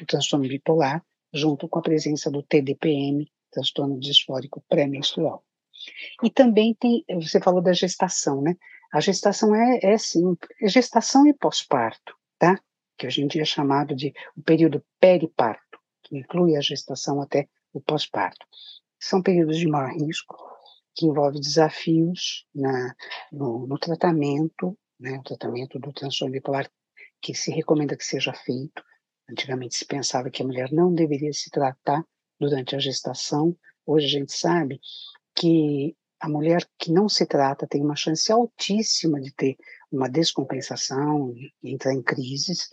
o 0.00 0.06
transtorno 0.06 0.48
bipolar, 0.48 1.04
junto 1.32 1.68
com 1.68 1.78
a 1.78 1.82
presença 1.82 2.30
do 2.30 2.42
TDPM, 2.42 3.30
transtorno 3.56 3.98
disfórico 3.98 4.62
pré-menstrual. 4.68 5.42
E 6.22 6.30
também 6.30 6.74
tem, 6.74 7.04
você 7.14 7.40
falou 7.40 7.62
da 7.62 7.72
gestação, 7.72 8.42
né? 8.42 8.56
A 8.92 9.00
gestação 9.00 9.54
é, 9.54 9.80
é 9.82 9.98
sim, 9.98 10.36
é 10.60 10.68
gestação 10.68 11.26
e 11.26 11.34
pós-parto, 11.34 12.14
tá? 12.38 12.58
Que 12.96 13.06
hoje 13.06 13.22
em 13.22 13.26
dia 13.26 13.42
é 13.42 13.46
chamado 13.46 13.94
de 13.94 14.12
o 14.36 14.42
período 14.42 14.84
periparto, 15.00 15.78
que 16.02 16.16
inclui 16.16 16.56
a 16.56 16.60
gestação 16.60 17.20
até 17.20 17.48
o 17.72 17.80
pós-parto. 17.80 18.46
São 18.98 19.22
períodos 19.22 19.58
de 19.58 19.66
maior 19.66 19.92
risco, 19.92 20.36
que 20.94 21.06
envolve 21.06 21.38
desafios 21.40 22.46
na, 22.54 22.94
no, 23.30 23.66
no 23.66 23.78
tratamento, 23.78 24.78
né, 24.98 25.18
o 25.18 25.22
tratamento 25.22 25.78
do 25.78 25.92
transtorno 25.92 26.32
bipolar, 26.32 26.70
que 27.20 27.34
se 27.34 27.50
recomenda 27.50 27.96
que 27.96 28.04
seja 28.04 28.32
feito. 28.32 28.82
Antigamente 29.28 29.76
se 29.76 29.84
pensava 29.84 30.30
que 30.30 30.42
a 30.42 30.46
mulher 30.46 30.72
não 30.72 30.94
deveria 30.94 31.32
se 31.32 31.50
tratar 31.50 32.02
durante 32.38 32.74
a 32.76 32.78
gestação. 32.78 33.56
Hoje 33.86 34.06
a 34.06 34.20
gente 34.20 34.32
sabe 34.32 34.80
que 35.34 35.96
a 36.20 36.28
mulher 36.28 36.66
que 36.78 36.90
não 36.90 37.08
se 37.08 37.26
trata 37.26 37.66
tem 37.66 37.82
uma 37.82 37.96
chance 37.96 38.30
altíssima 38.32 39.20
de 39.20 39.32
ter 39.32 39.56
uma 39.92 40.08
descompensação, 40.08 41.34
entrar 41.62 41.92
em 41.92 42.02
crises, 42.02 42.68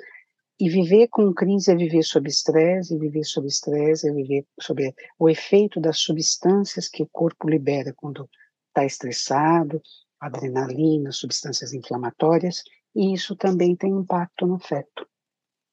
e 0.59 0.69
viver 0.69 1.07
com 1.09 1.33
crise 1.33 1.71
é 1.71 1.75
viver 1.75 2.03
sob 2.03 2.29
estresse, 2.29 2.95
e 2.95 2.99
viver 2.99 3.23
sob 3.23 3.47
estresse 3.47 4.07
é 4.07 4.13
viver 4.13 4.45
sob 4.59 4.93
o 5.19 5.29
efeito 5.29 5.79
das 5.81 5.99
substâncias 5.99 6.87
que 6.87 7.03
o 7.03 7.09
corpo 7.11 7.49
libera 7.49 7.93
quando 7.93 8.29
está 8.69 8.85
estressado, 8.85 9.81
adrenalina, 10.19 11.11
substâncias 11.11 11.73
inflamatórias, 11.73 12.63
e 12.95 13.13
isso 13.13 13.35
também 13.35 13.75
tem 13.75 13.91
impacto 13.91 14.45
no 14.45 14.59
feto. 14.59 15.07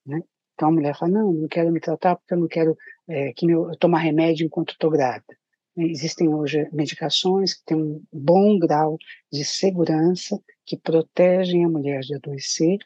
Né? 0.05 0.23
Então 0.55 0.69
a 0.69 0.73
mulher 0.73 0.97
fala, 0.97 1.13
não, 1.13 1.33
não 1.33 1.49
quero 1.49 1.71
me 1.71 1.81
tratar 1.81 2.17
porque 2.17 2.35
eu 2.35 2.39
não 2.39 2.49
quero 2.49 2.77
é, 3.11 3.33
que 3.33 3.45
meu, 3.45 3.71
tomar 3.77 3.99
remédio 3.99 4.47
enquanto 4.47 4.73
estou 4.73 4.91
grávida. 4.91 5.37
Existem 5.77 6.29
hoje 6.29 6.69
medicações 6.73 7.55
que 7.55 7.65
têm 7.65 7.77
um 7.77 8.03
bom 8.13 8.59
grau 8.59 8.97
de 9.33 9.45
segurança, 9.45 10.39
que 10.65 10.77
protegem 10.77 11.65
a 11.65 11.69
mulher 11.69 12.01
de 12.01 12.15
adoecer 12.15 12.79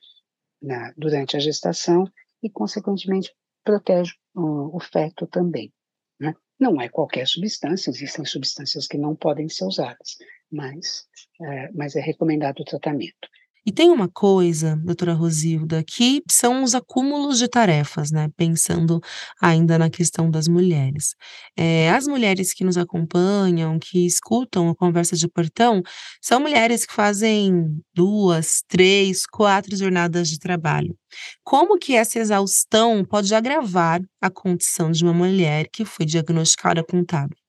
na, 0.63 0.93
durante 0.97 1.37
a 1.37 1.41
gestação 1.41 2.11
e, 2.43 2.49
consequentemente, 2.49 3.33
protege 3.63 4.13
o, 4.35 4.77
o 4.77 4.81
feto 4.81 5.27
também. 5.27 5.73
Né? 6.21 6.35
Não 6.59 6.81
é 6.81 6.89
qualquer 6.89 7.27
substância, 7.27 7.91
existem 7.91 8.25
substâncias 8.25 8.87
que 8.87 8.99
não 8.99 9.17
podem 9.17 9.49
ser 9.49 9.65
usadas, 9.65 10.17
mas, 10.51 11.07
é, 11.43 11.73
mas 11.73 11.97
é 11.97 12.01
recomendado 12.01 12.61
o 12.61 12.65
tratamento. 12.65 13.29
E 13.67 13.73
tem 13.73 13.91
uma 13.91 14.09
coisa, 14.09 14.77
doutora 14.85 15.15
Rosilda, 15.15 15.83
que 15.83 16.23
são 16.31 16.63
os 16.63 16.75
acúmulos 16.75 17.39
de 17.39 17.49
tarefas, 17.49 18.11
né? 18.11 18.29
Pensando 18.37 19.01
ainda 19.41 19.79
na 19.79 19.89
questão 19.89 20.31
das 20.31 20.47
mulheres. 20.49 21.15
É, 21.57 21.91
as 21.91 22.07
mulheres 22.07 22.53
que 22.53 22.63
nos 22.65 22.77
acompanham, 22.77 23.79
que 23.79 24.05
escutam 24.07 24.69
a 24.69 24.75
conversa 24.75 25.17
de 25.17 25.27
portão, 25.29 25.83
são 26.23 26.41
mulheres 26.41 26.85
que 26.85 26.93
fazem 26.93 27.81
duas, 27.95 28.63
três, 28.69 29.25
quatro 29.27 29.75
jornadas 29.77 30.29
de 30.29 30.39
trabalho. 30.39 30.95
Como 31.43 31.79
que 31.79 31.95
essa 31.95 32.19
exaustão 32.19 33.05
pode 33.05 33.35
agravar 33.35 34.01
a 34.21 34.31
condição 34.31 34.91
de 34.91 35.03
uma 35.05 35.15
mulher 35.15 35.69
que 35.73 35.85
foi 35.85 36.05
diagnosticada 36.05 36.85
com 36.85 37.05
TAB? 37.05 37.44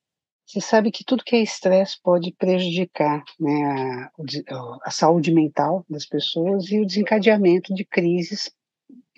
Você 0.46 0.62
sabe 0.62 0.92
que 0.92 1.04
tudo 1.04 1.24
que 1.24 1.36
é 1.36 1.42
estresse 1.42 2.00
pode 2.02 2.32
prejudicar 2.34 3.24
né, 3.40 3.66
a, 3.66 4.78
a, 4.84 4.92
saúde 4.92 5.34
mental 5.34 5.84
das 5.90 6.06
pessoas 6.06 6.70
e 6.70 6.80
o 6.80 6.86
desencadeamento 6.86 7.74
de 7.74 7.84
crises, 7.84 8.52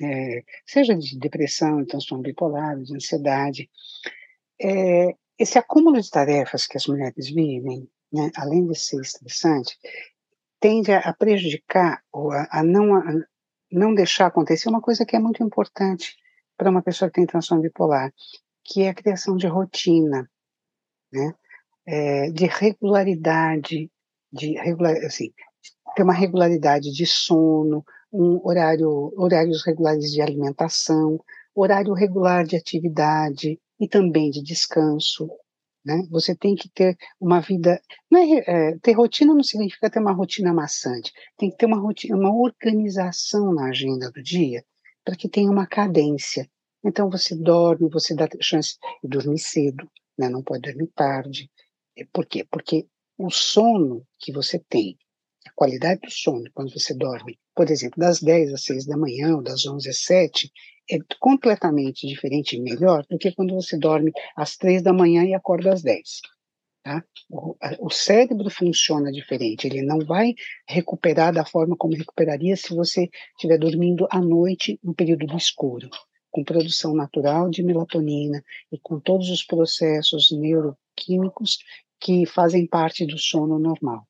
é, 0.01 0.43
seja 0.65 0.95
de 0.95 1.19
depressão, 1.19 1.85
transtorno 1.85 2.23
bipolar, 2.23 2.79
de 2.81 2.95
ansiedade. 2.95 3.69
É, 4.59 5.13
esse 5.37 5.59
acúmulo 5.59 6.01
de 6.01 6.09
tarefas 6.09 6.65
que 6.65 6.77
as 6.77 6.87
mulheres 6.87 7.29
vivem, 7.29 7.89
né, 8.11 8.31
além 8.37 8.65
de 8.65 8.79
ser 8.79 9.01
estressante, 9.01 9.77
tende 10.61 10.93
a, 10.93 10.99
a 10.99 11.13
prejudicar 11.13 12.01
ou 12.09 12.31
a, 12.31 12.47
a 12.49 12.63
não, 12.63 12.95
a 12.95 13.03
não 13.69 13.93
deixar 13.93 14.27
acontecer 14.27 14.69
uma 14.69 14.81
coisa 14.81 15.05
que 15.05 15.15
é 15.15 15.19
muito 15.19 15.43
importante 15.43 16.15
para 16.55 16.69
uma 16.69 16.81
pessoa 16.81 17.09
que 17.09 17.15
tem 17.15 17.25
transtorno 17.25 17.63
bipolar, 17.63 18.13
que 18.63 18.83
é 18.83 18.89
a 18.89 18.93
criação 18.93 19.35
de 19.35 19.45
rotina 19.45 20.29
né? 21.11 21.33
É, 21.85 22.29
de 22.31 22.45
regularidade, 22.45 23.89
de 24.31 24.53
regular, 24.59 24.95
assim, 25.05 25.31
ter 25.95 26.03
uma 26.03 26.13
regularidade 26.13 26.91
de 26.91 27.05
sono, 27.05 27.83
um 28.11 28.39
horário, 28.45 29.13
horários 29.17 29.65
regulares 29.65 30.11
de 30.11 30.21
alimentação, 30.21 31.19
horário 31.55 31.93
regular 31.93 32.45
de 32.45 32.55
atividade 32.55 33.59
e 33.79 33.87
também 33.87 34.29
de 34.29 34.43
descanso. 34.43 35.29
Né? 35.83 36.03
Você 36.11 36.35
tem 36.35 36.55
que 36.55 36.69
ter 36.69 36.97
uma 37.19 37.39
vida. 37.39 37.81
É, 38.13 38.71
é, 38.71 38.77
ter 38.79 38.91
rotina 38.91 39.33
não 39.33 39.43
significa 39.43 39.89
ter 39.89 39.99
uma 39.99 40.11
rotina 40.11 40.53
maçante, 40.53 41.11
tem 41.37 41.49
que 41.49 41.57
ter 41.57 41.65
uma, 41.65 41.79
rotina, 41.79 42.17
uma 42.17 42.35
organização 42.35 43.53
na 43.53 43.69
agenda 43.69 44.11
do 44.11 44.21
dia 44.21 44.63
para 45.03 45.15
que 45.15 45.29
tenha 45.29 45.49
uma 45.49 45.65
cadência. 45.65 46.49
Então 46.83 47.09
você 47.09 47.35
dorme, 47.35 47.89
você 47.89 48.13
dá 48.13 48.27
chance 48.41 48.77
de 49.01 49.09
dormir 49.09 49.39
cedo, 49.39 49.89
né? 50.17 50.29
não 50.29 50.43
pode 50.43 50.61
dormir 50.61 50.87
tarde. 50.87 51.49
Por 52.11 52.25
quê? 52.25 52.45
Porque 52.49 52.87
o 53.17 53.29
sono 53.29 54.05
que 54.19 54.31
você 54.31 54.59
tem, 54.69 54.97
a 55.47 55.51
qualidade 55.53 56.01
do 56.01 56.11
sono 56.11 56.43
quando 56.53 56.71
você 56.71 56.93
dorme, 56.93 57.39
por 57.55 57.69
exemplo, 57.69 57.99
das 57.99 58.21
10 58.21 58.53
às 58.53 58.63
6 58.63 58.85
da 58.85 58.97
manhã 58.97 59.35
ou 59.35 59.41
das 59.41 59.65
11 59.65 59.89
às 59.89 60.03
7, 60.03 60.51
é 60.89 60.97
completamente 61.19 62.07
diferente 62.07 62.55
e 62.55 62.61
melhor 62.61 63.05
do 63.09 63.17
que 63.17 63.33
quando 63.33 63.55
você 63.55 63.77
dorme 63.77 64.11
às 64.35 64.55
3 64.55 64.81
da 64.81 64.93
manhã 64.93 65.23
e 65.25 65.33
acorda 65.33 65.73
às 65.73 65.81
10. 65.81 66.21
Tá? 66.83 67.03
O, 67.29 67.57
o, 67.79 67.89
cérebro 67.89 68.49
funciona 68.49 69.11
diferente, 69.11 69.67
ele 69.67 69.81
não 69.81 69.99
vai 69.99 70.33
recuperar 70.65 71.33
da 71.33 71.43
forma 71.43 71.75
como 71.75 71.97
recuperaria 71.97 72.55
se 72.55 72.73
você 72.73 73.09
estiver 73.31 73.57
dormindo 73.57 74.07
à 74.09 74.21
noite 74.21 74.79
no 74.81 74.95
período 74.95 75.25
do 75.25 75.35
escuro 75.35 75.89
com 76.31 76.43
produção 76.43 76.93
natural 76.93 77.49
de 77.49 77.63
melatonina 77.63 78.43
e 78.71 78.77
com 78.77 78.99
todos 78.99 79.29
os 79.29 79.43
processos 79.43 80.31
neuroquímicos 80.31 81.59
que 81.99 82.25
fazem 82.25 82.67
parte 82.67 83.05
do 83.05 83.17
sono 83.17 83.57
normal. 83.59 84.07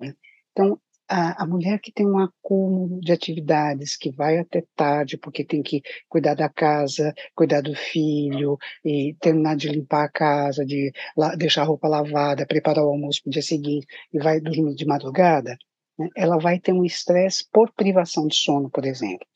Né? 0.00 0.14
Então, 0.52 0.80
a, 1.08 1.44
a, 1.44 1.46
mulher 1.46 1.78
que 1.80 1.92
tem 1.92 2.06
um 2.06 2.18
acúmulo 2.18 3.00
de 3.00 3.12
atividades, 3.12 3.96
que 3.96 4.10
vai 4.10 4.38
até 4.38 4.64
tarde, 4.74 5.16
porque 5.16 5.44
tem 5.44 5.62
que 5.62 5.82
cuidar 6.08 6.34
da 6.34 6.48
casa, 6.48 7.14
cuidar 7.34 7.60
do 7.60 7.74
filho, 7.74 8.58
e 8.84 9.14
terminar 9.20 9.56
de 9.56 9.68
limpar 9.68 10.04
a 10.04 10.08
casa, 10.08 10.64
de 10.64 10.92
la, 11.16 11.36
deixar 11.36 11.62
a 11.62 11.66
roupa 11.66 11.88
lavada, 11.88 12.46
preparar 12.46 12.84
o 12.84 12.88
almoço 12.88 13.22
para 13.22 13.30
o 13.30 13.32
dia 13.32 13.42
seguinte, 13.42 13.86
e 14.12 14.18
vai 14.18 14.40
dormir 14.40 14.74
de 14.74 14.86
madrugada, 14.86 15.56
né? 15.98 16.08
ela 16.16 16.38
vai 16.38 16.58
ter 16.58 16.72
um 16.72 16.84
estresse 16.84 17.46
por 17.52 17.72
privação 17.72 18.26
de 18.26 18.36
sono, 18.36 18.70
por 18.70 18.84
exemplo 18.84 19.26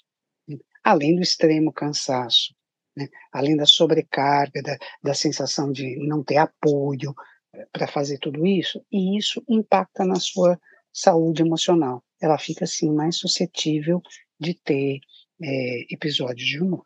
além 0.83 1.15
do 1.15 1.23
extremo 1.23 1.73
cansaço, 1.73 2.55
né? 2.97 3.09
além 3.33 3.57
da 3.57 3.67
sobrecarga, 3.67 4.63
da, 4.63 4.77
da 5.03 5.15
sensação 5.15 5.71
de 5.71 5.97
não 6.07 6.23
ter 6.23 6.37
apoio 6.39 7.15
eh, 7.55 7.67
para 7.73 7.87
fazer 7.87 8.19
tudo 8.19 8.47
isso, 8.47 8.85
e 8.91 9.17
isso 9.19 9.43
impacta 9.49 10.05
na 10.05 10.17
sua 10.17 10.59
saúde 10.93 11.43
emocional. 11.43 12.03
Ela 12.21 12.39
fica, 12.39 12.65
assim, 12.65 12.93
mais 12.93 13.17
suscetível 13.17 14.03
de 14.39 14.55
ter 14.55 15.01
é, 15.43 15.95
episódios 15.95 16.47
de 16.47 16.61
humor. 16.61 16.85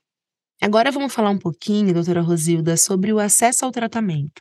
Agora 0.64 0.90
vamos 0.90 1.12
falar 1.12 1.28
um 1.28 1.36
pouquinho, 1.36 1.92
doutora 1.92 2.22
Rosilda, 2.22 2.74
sobre 2.78 3.12
o 3.12 3.18
acesso 3.18 3.66
ao 3.66 3.70
tratamento. 3.70 4.40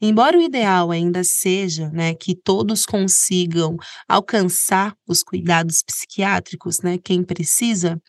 Embora 0.00 0.38
o 0.38 0.40
ideal 0.40 0.92
ainda 0.92 1.24
seja 1.24 1.90
né, 1.90 2.14
que 2.14 2.36
todos 2.36 2.86
consigam 2.86 3.76
alcançar 4.08 4.94
os 5.04 5.24
cuidados 5.24 5.82
psiquiátricos, 5.82 6.80
né, 6.80 6.96
quem 6.96 7.24
precisa, 7.24 8.00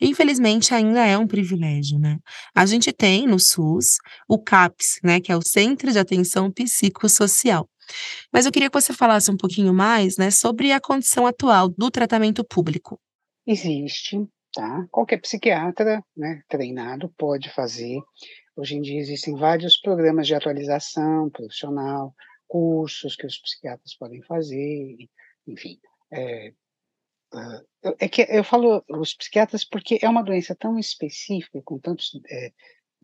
infelizmente 0.00 0.74
ainda 0.74 1.06
é 1.06 1.16
um 1.16 1.28
privilégio. 1.28 1.96
Né? 1.96 2.18
A 2.52 2.66
gente 2.66 2.92
tem 2.92 3.28
no 3.28 3.38
SUS 3.38 3.98
o 4.28 4.36
CAPS, 4.36 4.98
né, 5.04 5.20
que 5.20 5.30
é 5.30 5.36
o 5.36 5.46
Centro 5.46 5.92
de 5.92 6.00
Atenção 6.00 6.50
Psicossocial. 6.50 7.68
Mas 8.32 8.46
eu 8.46 8.50
queria 8.50 8.68
que 8.68 8.80
você 8.80 8.92
falasse 8.92 9.30
um 9.30 9.36
pouquinho 9.36 9.72
mais 9.72 10.16
né, 10.16 10.32
sobre 10.32 10.72
a 10.72 10.80
condição 10.80 11.24
atual 11.24 11.68
do 11.68 11.88
tratamento 11.88 12.42
público. 12.42 12.98
Existe, 13.46 14.18
tá? 14.52 14.86
Qualquer 14.90 15.18
psiquiatra, 15.20 16.04
né, 16.16 16.42
treinado 16.48 17.12
pode 17.16 17.50
fazer. 17.50 18.00
Hoje 18.56 18.76
em 18.76 18.82
dia 18.82 19.00
existem 19.00 19.34
vários 19.34 19.78
programas 19.78 20.26
de 20.26 20.34
atualização 20.34 21.30
profissional, 21.30 22.14
cursos 22.46 23.16
que 23.16 23.26
os 23.26 23.38
psiquiatras 23.38 23.94
podem 23.96 24.22
fazer, 24.22 25.08
enfim. 25.46 25.78
É, 26.12 26.52
é 27.98 28.08
que 28.08 28.26
eu 28.28 28.44
falo 28.44 28.84
os 28.88 29.14
psiquiatras 29.14 29.64
porque 29.64 29.98
é 30.02 30.08
uma 30.08 30.22
doença 30.22 30.54
tão 30.54 30.78
específica, 30.78 31.62
com 31.64 31.78
tantos, 31.78 32.10
é, 32.30 32.52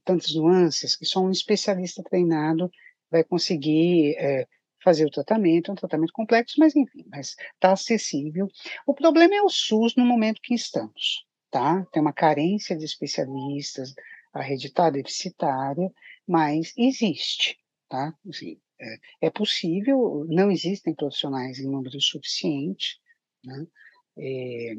tantas 0.04 0.34
nuances, 0.34 0.96
que 0.96 1.06
só 1.06 1.20
um 1.20 1.30
especialista 1.30 2.02
treinado 2.02 2.70
vai 3.10 3.24
conseguir 3.24 4.16
é, 4.18 4.46
fazer 4.82 5.06
o 5.06 5.10
tratamento, 5.10 5.70
é 5.70 5.72
um 5.72 5.76
tratamento 5.76 6.12
complexo, 6.12 6.56
mas 6.58 6.76
enfim, 6.76 7.04
mas 7.08 7.34
está 7.54 7.72
acessível. 7.72 8.48
O 8.86 8.94
problema 8.94 9.34
é 9.34 9.42
o 9.42 9.48
SUS 9.48 9.94
no 9.96 10.04
momento 10.04 10.40
que 10.42 10.54
estamos, 10.54 11.26
tá? 11.50 11.84
Tem 11.92 12.00
uma 12.00 12.12
carência 12.12 12.76
de 12.76 12.84
especialistas, 12.84 13.94
a 14.32 14.42
rede 14.42 14.66
está 14.66 14.90
deficitária, 14.90 15.90
mas 16.26 16.72
existe, 16.76 17.58
tá? 17.88 18.14
Assim, 18.28 18.60
é, 18.80 19.26
é, 19.26 19.30
possível, 19.30 20.24
não 20.28 20.50
existem 20.50 20.94
profissionais 20.94 21.58
em 21.58 21.70
número 21.70 22.00
suficiente, 22.00 23.00
né? 23.44 23.66
É, 24.18 24.74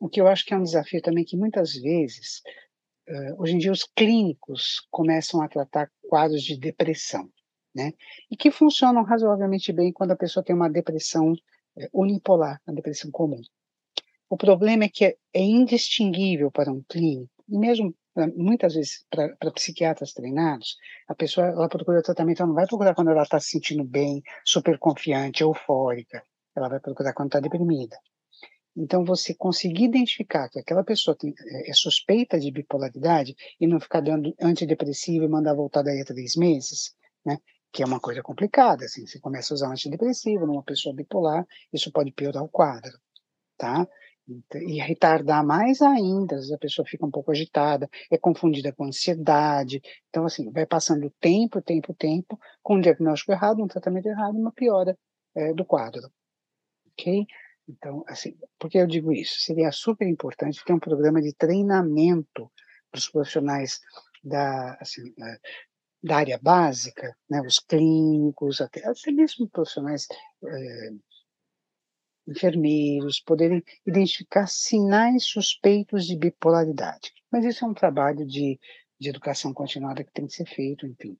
o 0.00 0.08
que 0.08 0.20
eu 0.20 0.28
acho 0.28 0.44
que 0.46 0.54
é 0.54 0.56
um 0.56 0.62
desafio 0.62 1.02
também 1.02 1.24
que 1.24 1.36
muitas 1.36 1.74
vezes, 1.74 2.42
hoje 3.38 3.54
em 3.54 3.58
dia 3.58 3.72
os 3.72 3.84
clínicos 3.84 4.86
começam 4.90 5.42
a 5.42 5.48
tratar 5.48 5.90
quadros 6.08 6.42
de 6.42 6.56
depressão, 6.58 7.30
né? 7.74 7.92
E 8.30 8.36
que 8.36 8.50
funcionam 8.50 9.02
razoavelmente 9.02 9.72
bem 9.72 9.92
quando 9.92 10.12
a 10.12 10.16
pessoa 10.16 10.44
tem 10.44 10.54
uma 10.56 10.70
depressão 10.70 11.34
é, 11.76 11.88
unipolar, 11.92 12.60
uma 12.66 12.74
depressão 12.74 13.10
comum. 13.10 13.40
O 14.30 14.36
problema 14.36 14.84
é 14.84 14.88
que 14.88 15.04
é, 15.04 15.16
é 15.34 15.42
indistinguível 15.42 16.50
para 16.52 16.72
um 16.72 16.82
clínico, 16.88 17.30
e 17.48 17.58
mesmo 17.58 17.92
pra, 18.14 18.28
muitas 18.28 18.74
vezes 18.74 19.04
para 19.10 19.50
psiquiatras 19.50 20.12
treinados, 20.12 20.76
a 21.08 21.14
pessoa 21.16 21.48
ela 21.48 21.68
procura 21.68 22.00
tratamento, 22.00 22.40
ela 22.40 22.48
não 22.48 22.54
vai 22.54 22.66
procurar 22.66 22.94
quando 22.94 23.10
ela 23.10 23.24
está 23.24 23.40
se 23.40 23.50
sentindo 23.50 23.82
bem, 23.82 24.22
super 24.44 24.78
confiante, 24.78 25.42
eufórica, 25.42 26.22
ela 26.54 26.68
vai 26.68 26.78
procurar 26.78 27.12
quando 27.12 27.30
está 27.30 27.40
deprimida. 27.40 27.98
Então, 28.76 29.04
você 29.04 29.34
conseguir 29.34 29.86
identificar 29.86 30.48
que 30.48 30.60
aquela 30.60 30.84
pessoa 30.84 31.16
tem, 31.16 31.34
é, 31.36 31.70
é 31.70 31.72
suspeita 31.74 32.38
de 32.38 32.52
bipolaridade 32.52 33.34
e 33.60 33.66
não 33.66 33.80
ficar 33.80 34.00
dando 34.00 34.32
antidepressivo 34.40 35.24
e 35.24 35.28
mandar 35.28 35.54
voltar 35.54 35.82
daí 35.82 36.00
a 36.00 36.04
três 36.04 36.36
meses, 36.36 36.94
né? 37.26 37.36
que 37.72 37.82
é 37.82 37.86
uma 37.86 38.00
coisa 38.00 38.22
complicada, 38.22 38.84
assim, 38.84 39.06
você 39.06 39.18
começa 39.18 39.52
a 39.52 39.56
usar 39.56 39.68
um 39.68 39.72
antidepressivo 39.72 40.46
numa 40.46 40.62
pessoa 40.62 40.94
bipolar, 40.94 41.44
isso 41.72 41.90
pode 41.92 42.12
piorar 42.12 42.42
o 42.42 42.48
quadro, 42.48 42.92
tá? 43.56 43.86
E 44.54 44.80
retardar 44.80 45.44
mais 45.44 45.82
ainda, 45.82 46.36
a 46.54 46.58
pessoa 46.58 46.86
fica 46.86 47.04
um 47.04 47.10
pouco 47.10 47.32
agitada, 47.32 47.88
é 48.10 48.16
confundida 48.16 48.72
com 48.72 48.84
ansiedade, 48.84 49.82
então 50.08 50.24
assim, 50.24 50.50
vai 50.52 50.64
passando 50.66 51.12
tempo, 51.20 51.60
tempo, 51.60 51.92
tempo, 51.94 52.38
com 52.62 52.76
um 52.76 52.80
diagnóstico 52.80 53.32
errado, 53.32 53.62
um 53.62 53.66
tratamento 53.66 54.06
errado, 54.06 54.36
uma 54.36 54.52
piora 54.52 54.96
é, 55.34 55.52
do 55.52 55.64
quadro, 55.64 56.02
ok? 56.92 57.26
Então, 57.68 58.04
assim, 58.06 58.36
por 58.58 58.70
que 58.70 58.78
eu 58.78 58.86
digo 58.86 59.12
isso? 59.12 59.40
Seria 59.40 59.72
super 59.72 60.06
importante 60.06 60.64
ter 60.64 60.72
um 60.72 60.78
programa 60.78 61.20
de 61.20 61.32
treinamento 61.34 62.50
para 62.90 62.98
os 62.98 63.08
profissionais 63.08 63.80
da, 64.22 64.76
assim, 64.80 65.12
da 66.02 66.16
área 66.16 66.38
básica, 66.40 67.16
né, 67.28 67.40
os 67.42 67.58
clínicos, 67.58 68.60
até, 68.60 68.86
até 68.86 69.10
mesmo 69.12 69.48
profissionais 69.48 70.06
é, 70.44 70.90
enfermeiros, 72.26 73.20
poderem 73.20 73.62
identificar 73.86 74.46
sinais 74.46 75.24
suspeitos 75.24 76.06
de 76.06 76.16
bipolaridade. 76.16 77.12
Mas 77.30 77.44
isso 77.44 77.64
é 77.64 77.68
um 77.68 77.74
trabalho 77.74 78.26
de, 78.26 78.58
de 78.98 79.08
educação 79.08 79.52
continuada 79.52 80.04
que 80.04 80.12
tem 80.12 80.26
que 80.26 80.34
ser 80.34 80.46
feito, 80.46 80.86
enfim, 80.86 81.18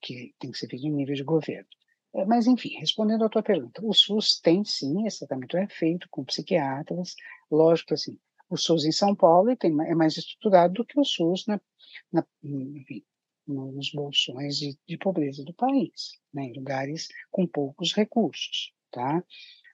que 0.00 0.34
tem 0.38 0.50
que 0.50 0.58
ser 0.58 0.68
feito 0.68 0.86
em 0.86 0.92
nível 0.92 1.14
de 1.14 1.24
governo. 1.24 1.68
É, 2.14 2.26
mas, 2.26 2.46
enfim, 2.46 2.76
respondendo 2.78 3.24
à 3.24 3.28
tua 3.28 3.42
pergunta, 3.42 3.80
o 3.84 3.94
SUS 3.94 4.38
tem 4.40 4.64
sim, 4.64 5.06
esse 5.06 5.20
tratamento 5.20 5.56
é 5.56 5.66
feito 5.68 6.06
com 6.10 6.24
psiquiatras, 6.24 7.14
lógico 7.50 7.94
assim, 7.94 8.18
o 8.50 8.56
SUS 8.56 8.84
em 8.84 8.92
São 8.92 9.16
Paulo 9.16 9.56
tem, 9.56 9.72
é 9.86 9.94
mais 9.94 10.16
estruturado 10.18 10.74
do 10.74 10.84
que 10.84 11.00
o 11.00 11.04
SUS 11.04 11.46
na, 11.46 11.58
na, 12.12 12.26
enfim, 12.42 13.02
nos 13.46 13.90
bolsões 13.92 14.56
de, 14.56 14.78
de 14.86 14.98
pobreza 14.98 15.42
do 15.42 15.54
país, 15.54 16.20
né, 16.32 16.44
em 16.44 16.52
lugares 16.52 17.08
com 17.30 17.46
poucos 17.46 17.94
recursos, 17.94 18.72
tá? 18.90 19.24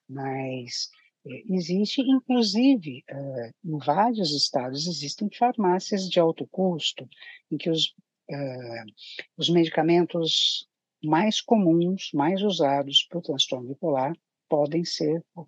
Mas 0.09 0.90
é, 1.27 1.42
existe, 1.55 2.01
inclusive, 2.01 3.05
uh, 3.11 3.53
em 3.64 3.79
vários 3.79 4.31
estados 4.31 4.87
existem 4.87 5.29
farmácias 5.31 6.09
de 6.09 6.18
alto 6.18 6.47
custo 6.47 7.09
em 7.51 7.57
que 7.57 7.71
os, 7.71 7.88
uh, 8.31 8.85
os 9.37 9.49
medicamentos 9.51 10.66
mais 11.03 11.40
comuns, 11.40 12.11
mais 12.12 12.42
usados 12.42 13.07
para 13.09 13.18
o 13.18 13.23
transtorno 13.23 13.68
bipolar 13.68 14.16
podem 14.49 14.85
ser 14.85 15.23
uh, 15.37 15.47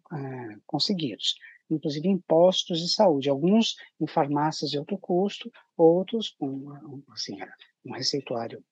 conseguidos 0.66 1.34
inclusive 1.70 2.08
em 2.08 2.18
postos 2.18 2.80
de 2.80 2.92
saúde, 2.92 3.30
alguns 3.30 3.76
em 4.00 4.06
farmácias 4.06 4.70
de 4.70 4.78
alto 4.78 4.98
custo, 4.98 5.50
outros 5.76 6.30
com 6.30 7.02
assim, 7.10 7.38
um 7.84 7.92
receituário 7.92 8.62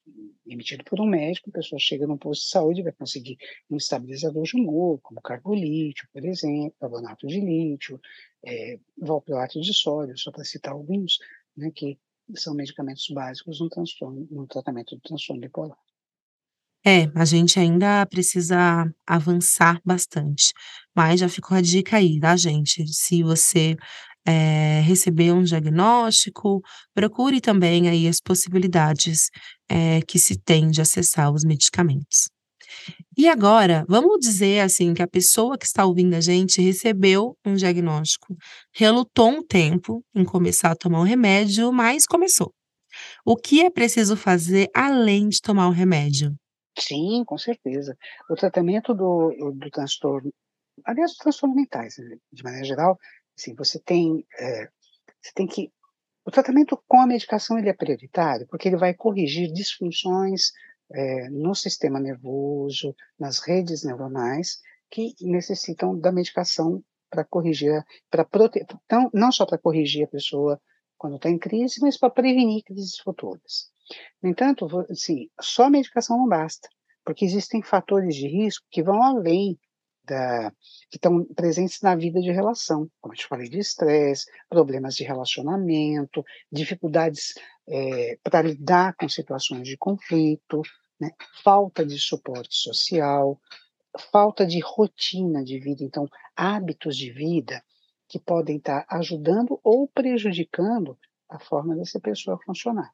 emitido 0.48 0.84
por 0.84 1.00
um 1.00 1.06
médico, 1.06 1.50
a 1.50 1.52
pessoa 1.52 1.78
chega 1.78 2.06
num 2.06 2.16
posto 2.16 2.42
de 2.44 2.50
saúde 2.50 2.80
e 2.80 2.82
vai 2.82 2.92
conseguir 2.92 3.36
um 3.70 3.76
estabilizador 3.76 4.44
de 4.44 4.56
humor, 4.56 5.00
como 5.02 5.20
carbolítio, 5.20 6.08
por 6.12 6.24
exemplo, 6.24 6.74
carbonato 6.80 7.26
de 7.26 7.40
lítio, 7.40 8.00
é, 8.44 8.78
valproato 8.96 9.60
de 9.60 9.74
sódio, 9.74 10.16
só 10.16 10.30
para 10.30 10.44
citar 10.44 10.72
alguns, 10.72 11.18
né, 11.56 11.70
que 11.70 11.98
são 12.34 12.54
medicamentos 12.54 13.06
básicos 13.10 13.60
no, 13.60 13.68
transtorno, 13.68 14.26
no 14.30 14.46
tratamento 14.46 14.94
do 14.94 15.00
transtorno 15.00 15.40
bipolar. 15.40 15.78
É, 16.86 17.10
a 17.14 17.24
gente 17.24 17.58
ainda 17.58 18.06
precisa 18.06 18.90
avançar 19.06 19.80
bastante, 19.84 20.52
mas 20.94 21.20
já 21.20 21.28
ficou 21.28 21.56
a 21.56 21.60
dica 21.60 21.96
aí, 21.96 22.20
tá, 22.20 22.36
gente? 22.36 22.86
Se 22.86 23.22
você 23.22 23.76
eh, 24.28 24.80
receber 24.82 25.32
um 25.32 25.42
diagnóstico, 25.42 26.60
procure 26.94 27.40
também 27.40 27.88
aí 27.88 28.08
as 28.08 28.20
possibilidades, 28.20 29.30
eh, 29.70 30.00
que 30.08 30.18
se 30.18 30.38
tem 30.38 30.68
de 30.70 30.82
acessar 30.82 31.32
os 31.32 31.44
medicamentos. 31.44 32.28
E 33.16 33.28
agora, 33.28 33.84
vamos 33.88 34.18
dizer, 34.20 34.60
assim, 34.60 34.94
que 34.94 35.02
a 35.02 35.08
pessoa 35.08 35.58
que 35.58 35.66
está 35.66 35.84
ouvindo 35.84 36.14
a 36.14 36.20
gente 36.20 36.60
recebeu 36.60 37.36
um 37.44 37.54
diagnóstico, 37.54 38.36
relutou 38.74 39.28
um 39.28 39.42
tempo 39.46 40.04
em 40.14 40.24
começar 40.24 40.70
a 40.72 40.76
tomar 40.76 41.00
o 41.00 41.04
remédio, 41.04 41.72
mas 41.72 42.06
começou. 42.06 42.52
O 43.24 43.36
que 43.36 43.62
é 43.62 43.70
preciso 43.70 44.16
fazer 44.16 44.68
além 44.74 45.28
de 45.28 45.40
tomar 45.40 45.68
o 45.68 45.72
remédio? 45.72 46.34
Sim, 46.78 47.24
com 47.24 47.36
certeza. 47.38 47.96
O 48.30 48.34
tratamento 48.34 48.94
do 48.94 49.32
do 49.54 49.70
transtorno 49.70 50.30
aliás, 50.84 51.12
os 51.12 51.16
transtornos 51.18 51.56
mentais, 51.56 51.96
né, 51.98 52.16
de 52.32 52.42
maneira 52.42 52.66
geral, 52.66 52.98
assim, 53.38 53.54
você 53.54 53.78
tem, 53.78 54.26
eh, 54.38 54.68
você 55.20 55.32
tem 55.34 55.46
que 55.46 55.72
o 56.24 56.30
tratamento 56.30 56.78
com 56.86 57.00
a 57.00 57.06
medicação 57.06 57.58
ele 57.58 57.70
é 57.70 57.72
prioritário, 57.72 58.46
porque 58.48 58.68
ele 58.68 58.76
vai 58.76 58.92
corrigir 58.92 59.50
disfunções, 59.50 60.52
eh, 60.92 61.30
no 61.30 61.54
sistema 61.54 61.98
nervoso, 61.98 62.94
nas 63.18 63.38
redes 63.38 63.82
neuronais, 63.82 64.60
que 64.90 65.14
necessitam 65.22 65.98
da 65.98 66.12
medicação 66.12 66.82
para 67.08 67.24
corrigir, 67.24 67.82
para 68.10 68.24
prote 68.24 68.60
então, 68.60 69.08
não 69.14 69.32
só 69.32 69.46
para 69.46 69.56
corrigir 69.56 70.04
a 70.04 70.10
pessoa 70.10 70.60
quando 70.98 71.16
está 71.16 71.30
em 71.30 71.38
crise, 71.38 71.80
mas 71.80 71.96
para 71.96 72.10
prevenir 72.10 72.62
crises 72.64 72.98
futuras. 72.98 73.70
No 74.22 74.28
entanto, 74.28 74.66
assim, 74.90 75.30
só 75.40 75.64
a 75.64 75.70
medicação 75.70 76.18
não 76.18 76.28
basta, 76.28 76.68
porque 77.04 77.24
existem 77.24 77.62
fatores 77.62 78.14
de 78.14 78.28
risco 78.28 78.66
que 78.70 78.82
vão 78.82 79.02
além 79.02 79.58
da, 80.08 80.50
que 80.90 80.96
estão 80.96 81.24
presentes 81.34 81.80
na 81.82 81.94
vida 81.94 82.20
de 82.20 82.30
relação, 82.32 82.90
como 83.00 83.14
eu 83.14 83.18
te 83.18 83.26
falei, 83.26 83.48
de 83.48 83.58
estresse, 83.58 84.26
problemas 84.48 84.94
de 84.94 85.04
relacionamento, 85.04 86.24
dificuldades 86.50 87.34
é, 87.68 88.18
para 88.22 88.42
lidar 88.42 88.94
com 88.96 89.08
situações 89.08 89.68
de 89.68 89.76
conflito, 89.76 90.62
né, 91.00 91.10
falta 91.44 91.84
de 91.84 91.98
suporte 91.98 92.56
social, 92.56 93.40
falta 94.10 94.46
de 94.46 94.60
rotina 94.60 95.44
de 95.44 95.58
vida, 95.58 95.84
então 95.84 96.08
hábitos 96.34 96.96
de 96.96 97.12
vida 97.12 97.62
que 98.08 98.18
podem 98.18 98.56
estar 98.56 98.86
ajudando 98.88 99.60
ou 99.62 99.86
prejudicando 99.86 100.98
a 101.28 101.38
forma 101.38 101.76
dessa 101.76 102.00
pessoa 102.00 102.38
funcionar. 102.44 102.90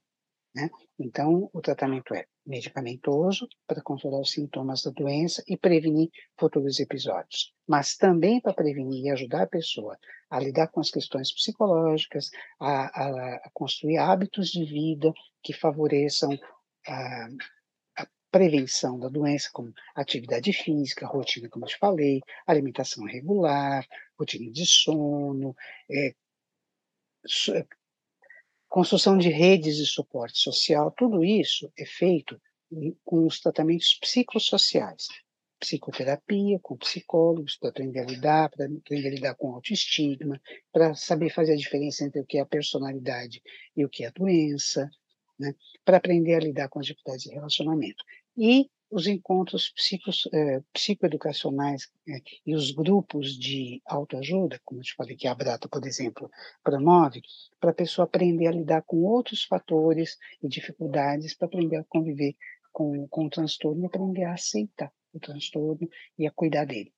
Né? 0.55 0.71
Então, 0.99 1.49
o 1.53 1.61
tratamento 1.61 2.15
é 2.15 2.27
medicamentoso 2.47 3.49
para 3.67 3.83
controlar 3.83 4.21
os 4.21 4.33
sintomas 4.33 4.83
da 4.83 4.91
doença 4.91 5.43
e 5.49 5.57
prevenir 5.57 6.11
futuros 6.39 6.79
episódios, 6.81 7.53
mas 7.67 7.97
também 7.97 8.41
para 8.41 8.53
prevenir 8.53 9.05
e 9.05 9.11
ajudar 9.11 9.43
a 9.43 9.47
pessoa 9.47 9.99
a 10.31 10.39
lidar 10.39 10.69
com 10.69 10.81
as 10.81 10.91
questões 10.91 11.33
psicológicas, 11.33 12.31
a, 12.59 13.03
a, 13.03 13.35
a 13.37 13.51
construir 13.53 13.99
hábitos 13.99 14.51
de 14.51 14.65
vida 14.65 15.13
que 15.43 15.53
favoreçam 15.53 16.31
a, 16.87 17.29
prevenção 18.35 18.99
da 18.99 19.09
doença, 19.09 19.49
como 19.53 19.73
atividade 19.95 20.53
física, 20.53 21.07
rotina, 21.07 21.49
como 21.49 21.67
eu 21.67 21.69
te 21.69 21.79
falei, 21.79 22.21
alimentação 22.45 23.05
regular, 23.05 23.87
rotina 24.19 24.51
de 24.51 24.67
sono, 24.67 25.55
é, 25.89 26.13
construção 28.75 29.17
de 29.17 29.29
redes 29.29 29.77
de 29.77 29.87
suporte 29.87 30.37
social, 30.37 30.91
tudo 30.91 31.25
isso 31.25 31.71
é 31.79 31.87
feito 31.87 32.43
com 33.05 33.25
os 33.25 33.39
tratamentos 33.39 33.97
psicossociais, 34.01 35.07
psicoterapia, 35.61 36.59
com 36.61 36.77
psicólogos, 36.77 37.57
para 37.57 37.71
aprender 37.71 38.01
a 38.01 38.05
lidar, 38.05 38.51
para 38.51 38.65
aprender 38.65 39.07
a 39.07 39.11
lidar 39.13 39.35
com 39.37 39.55
autoestigma, 39.55 40.43
para 40.73 40.93
saber 40.97 41.31
fazer 41.31 41.53
a 41.53 41.57
diferença 41.57 42.05
entre 42.05 42.21
o 42.21 42.27
que 42.27 42.37
é 42.37 42.41
a 42.41 42.47
personalidade 42.47 43.41
e 43.77 43.85
o 43.85 43.89
que 43.89 44.03
é 44.03 44.09
a 44.09 44.13
doença, 44.13 44.91
né? 45.39 45.55
para 45.85 45.99
aprender 45.99 46.35
a 46.35 46.41
lidar 46.41 46.69
com 46.69 46.81
as 46.81 46.87
dificuldades 46.87 47.27
de 47.27 47.33
relacionamento. 47.33 48.03
E 48.37 48.69
os 48.91 49.07
encontros 49.07 49.71
psicos, 49.71 50.29
eh, 50.33 50.61
psicoeducacionais 50.73 51.91
eh, 52.09 52.21
e 52.47 52.55
os 52.55 52.71
grupos 52.71 53.37
de 53.39 53.83
autoajuda, 53.85 54.61
como 54.65 54.81
eu 54.81 54.85
te 54.85 54.95
falei 54.95 55.17
que 55.17 55.27
a 55.27 55.35
Brata, 55.35 55.69
por 55.69 55.85
exemplo, 55.87 56.31
promove, 56.63 57.23
para 57.61 57.71
a 57.71 57.75
pessoa 57.75 58.05
aprender 58.05 58.47
a 58.47 58.53
lidar 58.53 58.83
com 58.83 59.03
outros 59.03 59.45
fatores 59.45 60.17
e 60.43 60.49
dificuldades, 60.49 61.35
para 61.35 61.49
aprender 61.49 61.77
a 61.77 61.85
conviver 61.85 62.37
com, 62.73 63.07
com 63.09 63.27
o 63.27 63.31
transtorno 63.31 63.83
e 63.83 63.87
aprender 63.87 64.25
a 64.25 64.35
aceitar 64.35 64.93
o 65.13 65.21
transtorno 65.21 65.89
e 66.19 66.27
a 66.27 66.31
cuidar 66.31 66.65
dele. 66.65 66.93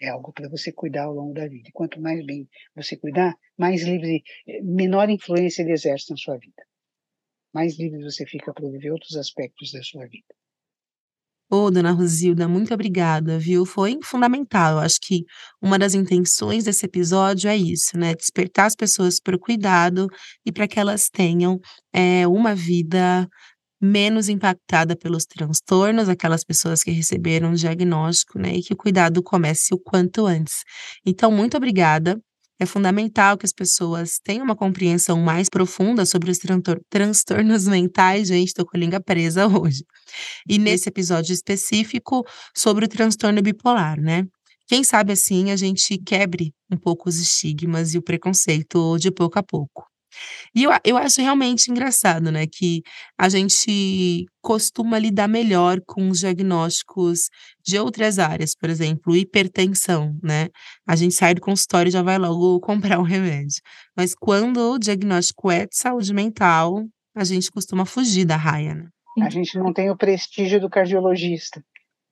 É 0.00 0.08
algo 0.08 0.32
para 0.32 0.48
você 0.48 0.72
cuidar 0.72 1.04
ao 1.04 1.14
longo 1.14 1.34
da 1.34 1.48
vida. 1.48 1.68
E 1.68 1.72
quanto 1.72 2.00
mais 2.00 2.24
bem 2.24 2.48
você 2.74 2.96
cuidar, 2.96 3.36
mais 3.56 3.82
livre, 3.82 4.22
eh, 4.46 4.62
menor 4.62 5.10
influência 5.10 5.62
ele 5.62 5.72
exerce 5.72 6.10
na 6.10 6.16
sua 6.16 6.38
vida. 6.38 6.62
Mais 7.52 7.78
livre 7.78 8.02
você 8.02 8.24
fica 8.26 8.52
para 8.52 8.68
viver 8.68 8.92
outros 8.92 9.16
aspectos 9.16 9.72
da 9.72 9.82
sua 9.82 10.06
vida. 10.06 10.34
Ô, 11.50 11.70
dona 11.70 11.92
Rosilda, 11.92 12.46
muito 12.46 12.74
obrigada, 12.74 13.38
viu? 13.38 13.64
Foi 13.64 13.98
fundamental. 14.04 14.72
Eu 14.74 14.78
acho 14.80 14.98
que 15.00 15.24
uma 15.62 15.78
das 15.78 15.94
intenções 15.94 16.64
desse 16.64 16.84
episódio 16.84 17.48
é 17.48 17.56
isso, 17.56 17.96
né? 17.96 18.14
Despertar 18.14 18.66
as 18.66 18.74
pessoas 18.76 19.18
para 19.18 19.34
o 19.34 19.38
cuidado 19.38 20.08
e 20.44 20.52
para 20.52 20.68
que 20.68 20.78
elas 20.78 21.08
tenham 21.08 21.58
é, 21.92 22.26
uma 22.26 22.54
vida 22.54 23.26
menos 23.80 24.28
impactada 24.28 24.96
pelos 24.96 25.26
transtornos, 25.26 26.08
aquelas 26.08 26.44
pessoas 26.44 26.82
que 26.82 26.90
receberam 26.92 27.52
o 27.52 27.56
diagnóstico, 27.56 28.38
né? 28.38 28.56
E 28.56 28.62
que 28.62 28.74
o 28.74 28.76
cuidado 28.76 29.22
comece 29.22 29.74
o 29.74 29.78
quanto 29.78 30.26
antes. 30.26 30.64
Então, 31.06 31.30
muito 31.32 31.56
obrigada. 31.56 32.20
É 32.60 32.66
fundamental 32.66 33.38
que 33.38 33.46
as 33.46 33.52
pessoas 33.52 34.18
tenham 34.22 34.44
uma 34.44 34.56
compreensão 34.56 35.20
mais 35.20 35.48
profunda 35.48 36.04
sobre 36.04 36.30
os 36.30 36.38
transtornos 36.90 37.66
mentais. 37.68 38.28
Gente, 38.28 38.52
tô 38.52 38.66
com 38.66 38.76
a 38.76 38.80
língua 38.80 39.00
presa 39.00 39.46
hoje. 39.46 39.84
E 40.48 40.58
nesse 40.58 40.88
episódio 40.88 41.32
específico 41.32 42.24
sobre 42.56 42.86
o 42.86 42.88
transtorno 42.88 43.40
bipolar, 43.40 44.00
né? 44.00 44.26
Quem 44.66 44.84
sabe 44.84 45.12
assim 45.12 45.50
a 45.50 45.56
gente 45.56 45.96
quebre 45.98 46.52
um 46.70 46.76
pouco 46.76 47.08
os 47.08 47.18
estigmas 47.18 47.94
e 47.94 47.98
o 47.98 48.02
preconceito 48.02 48.98
de 48.98 49.10
pouco 49.10 49.38
a 49.38 49.42
pouco. 49.42 49.87
E 50.54 50.64
eu, 50.64 50.70
eu 50.84 50.96
acho 50.96 51.20
realmente 51.20 51.70
engraçado, 51.70 52.30
né, 52.30 52.46
que 52.46 52.82
a 53.18 53.28
gente 53.28 54.26
costuma 54.40 54.98
lidar 54.98 55.28
melhor 55.28 55.80
com 55.86 56.08
os 56.08 56.20
diagnósticos 56.20 57.28
de 57.66 57.78
outras 57.78 58.18
áreas, 58.18 58.54
por 58.54 58.70
exemplo, 58.70 59.16
hipertensão, 59.16 60.18
né? 60.22 60.48
A 60.86 60.96
gente 60.96 61.14
sai 61.14 61.34
do 61.34 61.40
consultório 61.40 61.90
e 61.90 61.92
já 61.92 62.02
vai 62.02 62.18
logo 62.18 62.58
comprar 62.64 62.98
um 62.98 63.02
remédio. 63.02 63.60
Mas 63.96 64.14
quando 64.14 64.72
o 64.72 64.78
diagnóstico 64.78 65.50
é 65.50 65.66
de 65.66 65.76
saúde 65.76 66.14
mental, 66.14 66.84
a 67.14 67.24
gente 67.24 67.50
costuma 67.50 67.84
fugir 67.84 68.24
da 68.24 68.36
raia, 68.36 68.74
né? 68.74 68.88
A 69.20 69.30
gente 69.30 69.58
não 69.58 69.72
tem 69.72 69.90
o 69.90 69.96
prestígio 69.96 70.60
do 70.60 70.70
cardiologista 70.70 71.62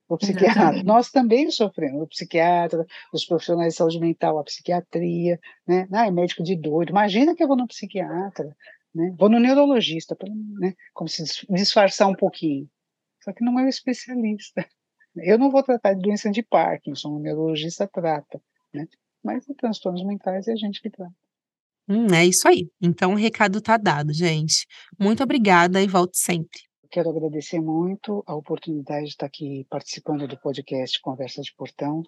o 0.09 0.16
psiquiatra. 0.16 0.51
Exatamente. 0.51 0.85
Nós 0.85 1.11
também 1.11 1.51
sofremos, 1.51 2.03
o 2.03 2.07
psiquiatra, 2.07 2.87
os 3.12 3.25
profissionais 3.25 3.73
de 3.73 3.79
saúde 3.79 3.99
mental, 3.99 4.38
a 4.38 4.45
psiquiatria, 4.45 5.38
né? 5.66 5.88
Ah, 5.92 6.07
é 6.07 6.11
médico 6.11 6.42
de 6.42 6.57
doido. 6.57 6.90
Imagina 6.90 7.35
que 7.35 7.42
eu 7.42 7.49
vou 7.49 7.57
no 7.57 7.66
psiquiatra, 7.66 8.57
né? 8.95 9.14
Vou 9.19 9.29
no 9.29 9.40
neurologista, 9.40 10.16
né? 10.61 10.75
Como 10.95 11.09
se 11.09 11.25
disfarçar 11.51 12.09
um 12.09 12.14
pouquinho. 12.14 12.69
Só 13.23 13.33
que 13.33 13.45
não 13.45 13.59
é 13.59 13.64
um 13.64 13.69
especialista. 13.69 14.66
Eu 15.16 15.38
não 15.38 15.51
vou 15.51 15.62
tratar 15.62 15.95
de 15.95 16.03
doença 16.03 16.31
de 16.31 16.42
Parkinson, 16.42 17.09
o 17.09 17.19
neurologista 17.19 17.88
trata, 17.88 18.40
né? 18.73 18.87
Mas 19.25 19.45
transtornos 19.59 20.05
mentais 20.05 20.47
é 20.47 20.53
a 20.53 20.57
gente 20.57 20.81
que 20.81 20.90
trata. 20.90 21.14
Hum, 21.88 22.07
é 22.12 22.27
isso 22.27 22.47
aí. 22.47 22.69
Então 22.81 23.12
o 23.12 23.16
recado 23.16 23.61
tá 23.61 23.77
dado, 23.77 24.12
gente. 24.12 24.66
Muito 24.99 25.23
obrigada 25.23 25.83
e 25.83 25.87
volte 25.87 26.19
sempre. 26.19 26.65
Quero 26.90 27.11
agradecer 27.11 27.61
muito 27.61 28.22
a 28.27 28.35
oportunidade 28.35 29.05
de 29.05 29.11
estar 29.11 29.27
aqui 29.27 29.66
participando 29.70 30.29
do 30.29 30.38
podcast 30.38 31.01
Conversa 31.01 31.40
de 31.40 31.55
Portão. 31.55 32.03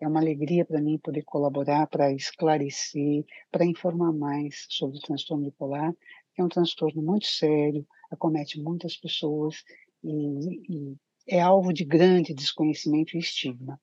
É 0.00 0.06
uma 0.06 0.20
alegria 0.20 0.64
para 0.64 0.80
mim 0.80 0.98
poder 0.98 1.22
colaborar 1.24 1.86
para 1.88 2.12
esclarecer, 2.12 3.24
para 3.50 3.64
informar 3.64 4.12
mais 4.12 4.66
sobre 4.68 4.98
o 4.98 5.00
transtorno 5.00 5.44
bipolar, 5.44 5.92
que 6.34 6.40
é 6.40 6.44
um 6.44 6.48
transtorno 6.48 7.02
muito 7.02 7.26
sério, 7.26 7.86
acomete 8.10 8.60
muitas 8.60 8.96
pessoas 8.96 9.62
e, 10.02 10.92
e 10.92 10.96
é 11.28 11.40
alvo 11.40 11.72
de 11.72 11.84
grande 11.84 12.34
desconhecimento 12.34 13.16
e 13.16 13.20
estigma. 13.20 13.80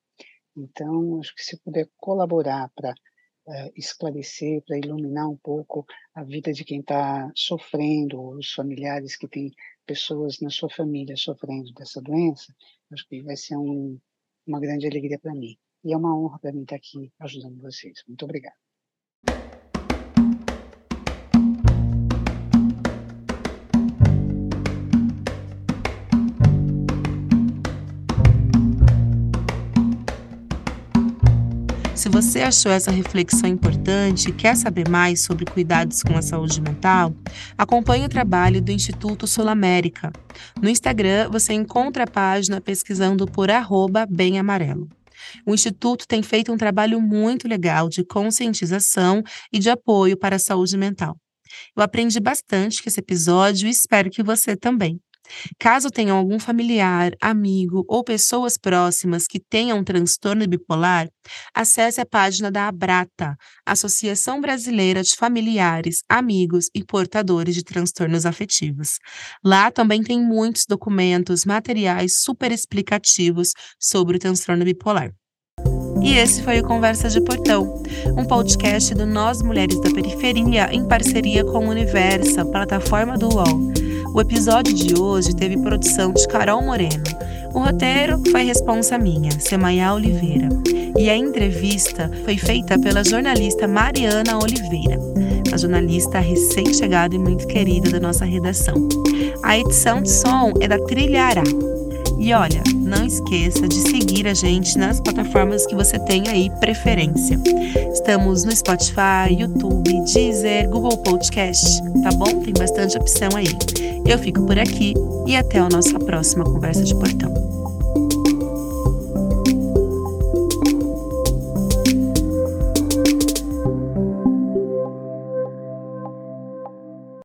Então, 0.55 1.19
acho 1.19 1.35
que 1.35 1.43
se 1.43 1.57
puder 1.61 1.89
colaborar 1.97 2.71
para 2.75 2.91
uh, 2.91 3.71
esclarecer, 3.75 4.61
para 4.63 4.77
iluminar 4.77 5.29
um 5.29 5.37
pouco 5.37 5.85
a 6.13 6.23
vida 6.23 6.51
de 6.51 6.63
quem 6.63 6.79
está 6.79 7.31
sofrendo, 7.35 8.37
os 8.37 8.51
familiares 8.53 9.15
que 9.15 9.27
têm 9.27 9.51
pessoas 9.85 10.39
na 10.39 10.49
sua 10.49 10.69
família 10.69 11.15
sofrendo 11.15 11.71
dessa 11.73 12.01
doença, 12.01 12.55
acho 12.91 13.07
que 13.07 13.21
vai 13.21 13.35
ser 13.35 13.57
um, 13.57 13.99
uma 14.45 14.59
grande 14.59 14.87
alegria 14.87 15.19
para 15.19 15.33
mim. 15.33 15.57
E 15.83 15.93
é 15.93 15.97
uma 15.97 16.15
honra 16.17 16.39
para 16.39 16.51
mim 16.51 16.63
estar 16.63 16.75
aqui 16.75 17.11
ajudando 17.19 17.61
vocês. 17.61 18.03
Muito 18.07 18.23
obrigado. 18.23 18.70
Você 32.11 32.41
achou 32.41 32.69
essa 32.69 32.91
reflexão 32.91 33.49
importante 33.49 34.29
e 34.29 34.33
quer 34.33 34.57
saber 34.57 34.89
mais 34.89 35.23
sobre 35.23 35.45
cuidados 35.45 36.03
com 36.03 36.17
a 36.17 36.21
saúde 36.21 36.59
mental, 36.59 37.15
acompanhe 37.57 38.05
o 38.05 38.09
trabalho 38.09 38.61
do 38.61 38.69
Instituto 38.69 39.25
Sul 39.25 39.47
América. 39.47 40.11
No 40.61 40.67
Instagram, 40.67 41.29
você 41.29 41.53
encontra 41.53 42.03
a 42.03 42.07
página 42.07 42.59
pesquisando 42.59 43.25
por 43.25 43.49
arroba 43.49 44.05
bem 44.05 44.37
amarelo. 44.37 44.89
O 45.45 45.53
Instituto 45.53 46.05
tem 46.05 46.21
feito 46.21 46.51
um 46.51 46.57
trabalho 46.57 46.99
muito 46.99 47.47
legal 47.47 47.87
de 47.87 48.03
conscientização 48.03 49.23
e 49.51 49.57
de 49.57 49.69
apoio 49.69 50.17
para 50.17 50.35
a 50.35 50.39
saúde 50.39 50.77
mental. 50.77 51.15
Eu 51.77 51.81
aprendi 51.81 52.19
bastante 52.19 52.83
com 52.83 52.89
esse 52.89 52.99
episódio 52.99 53.67
e 53.67 53.71
espero 53.71 54.09
que 54.09 54.21
você 54.21 54.57
também. 54.57 54.99
Caso 55.59 55.89
tenham 55.89 56.17
algum 56.17 56.39
familiar, 56.39 57.11
amigo 57.21 57.85
ou 57.87 58.03
pessoas 58.03 58.57
próximas 58.57 59.25
que 59.27 59.39
tenham 59.39 59.79
um 59.79 59.83
transtorno 59.83 60.47
bipolar, 60.47 61.09
acesse 61.53 62.01
a 62.01 62.05
página 62.05 62.51
da 62.51 62.67
Abrata, 62.67 63.35
Associação 63.65 64.41
Brasileira 64.41 65.01
de 65.01 65.15
Familiares, 65.15 66.03
Amigos 66.09 66.69
e 66.75 66.83
Portadores 66.83 67.55
de 67.55 67.63
Transtornos 67.63 68.25
Afetivos. 68.25 68.97
Lá 69.43 69.71
também 69.71 70.03
tem 70.03 70.21
muitos 70.21 70.65
documentos, 70.67 71.45
materiais 71.45 72.21
super 72.21 72.51
explicativos 72.51 73.51
sobre 73.79 74.17
o 74.17 74.19
transtorno 74.19 74.65
bipolar. 74.65 75.11
E 76.01 76.15
esse 76.15 76.41
foi 76.41 76.59
o 76.59 76.63
Conversa 76.63 77.09
de 77.09 77.21
Portão, 77.21 77.83
um 78.17 78.25
podcast 78.25 78.95
do 78.95 79.05
Nós 79.05 79.41
Mulheres 79.43 79.79
da 79.81 79.91
Periferia 79.91 80.73
em 80.73 80.87
parceria 80.87 81.43
com 81.43 81.67
o 81.67 81.69
Universa, 81.69 82.43
plataforma 82.43 83.17
do 83.17 83.29
UOL. 83.29 83.80
O 84.13 84.19
episódio 84.19 84.73
de 84.73 84.99
hoje 84.99 85.33
teve 85.33 85.57
produção 85.57 86.11
de 86.11 86.27
Carol 86.27 86.61
Moreno. 86.61 87.03
O 87.53 87.59
roteiro 87.59 88.21
foi 88.29 88.43
responsa 88.43 88.97
minha, 88.97 89.31
Semaia 89.39 89.93
Oliveira. 89.93 90.49
E 90.97 91.09
a 91.09 91.15
entrevista 91.15 92.11
foi 92.25 92.35
feita 92.37 92.77
pela 92.77 93.05
jornalista 93.05 93.69
Mariana 93.69 94.37
Oliveira, 94.37 94.99
a 95.53 95.57
jornalista 95.57 96.19
recém-chegada 96.19 97.15
e 97.15 97.19
muito 97.19 97.47
querida 97.47 97.89
da 97.89 98.01
nossa 98.01 98.25
redação. 98.25 98.75
A 99.43 99.57
edição 99.57 100.01
de 100.01 100.11
som 100.11 100.51
é 100.59 100.67
da 100.67 100.77
Trilha 100.77 101.23
Ará. 101.23 101.43
E 102.19 102.33
olha, 102.33 102.61
não 102.75 103.05
esqueça 103.05 103.65
de 103.65 103.75
seguir 103.75 104.27
a 104.27 104.33
gente 104.33 104.77
nas 104.77 104.99
plataformas 104.99 105.65
que 105.65 105.73
você 105.73 105.97
tem 105.99 106.27
aí 106.27 106.49
preferência. 106.59 107.39
Estamos 107.93 108.43
no 108.43 108.55
Spotify, 108.55 109.33
YouTube, 109.39 109.89
Deezer, 110.13 110.69
Google 110.69 110.97
Podcast, 110.97 111.81
tá 112.03 112.11
bom? 112.11 112.41
Tem 112.41 112.53
bastante 112.53 112.97
opção 112.97 113.29
aí. 113.35 113.90
Eu 114.05 114.17
fico 114.19 114.45
por 114.45 114.57
aqui 114.57 114.93
e 115.27 115.35
até 115.35 115.59
a 115.59 115.69
nossa 115.69 115.99
próxima 115.99 116.43
conversa 116.43 116.83
de 116.83 116.95
portão. 116.95 117.50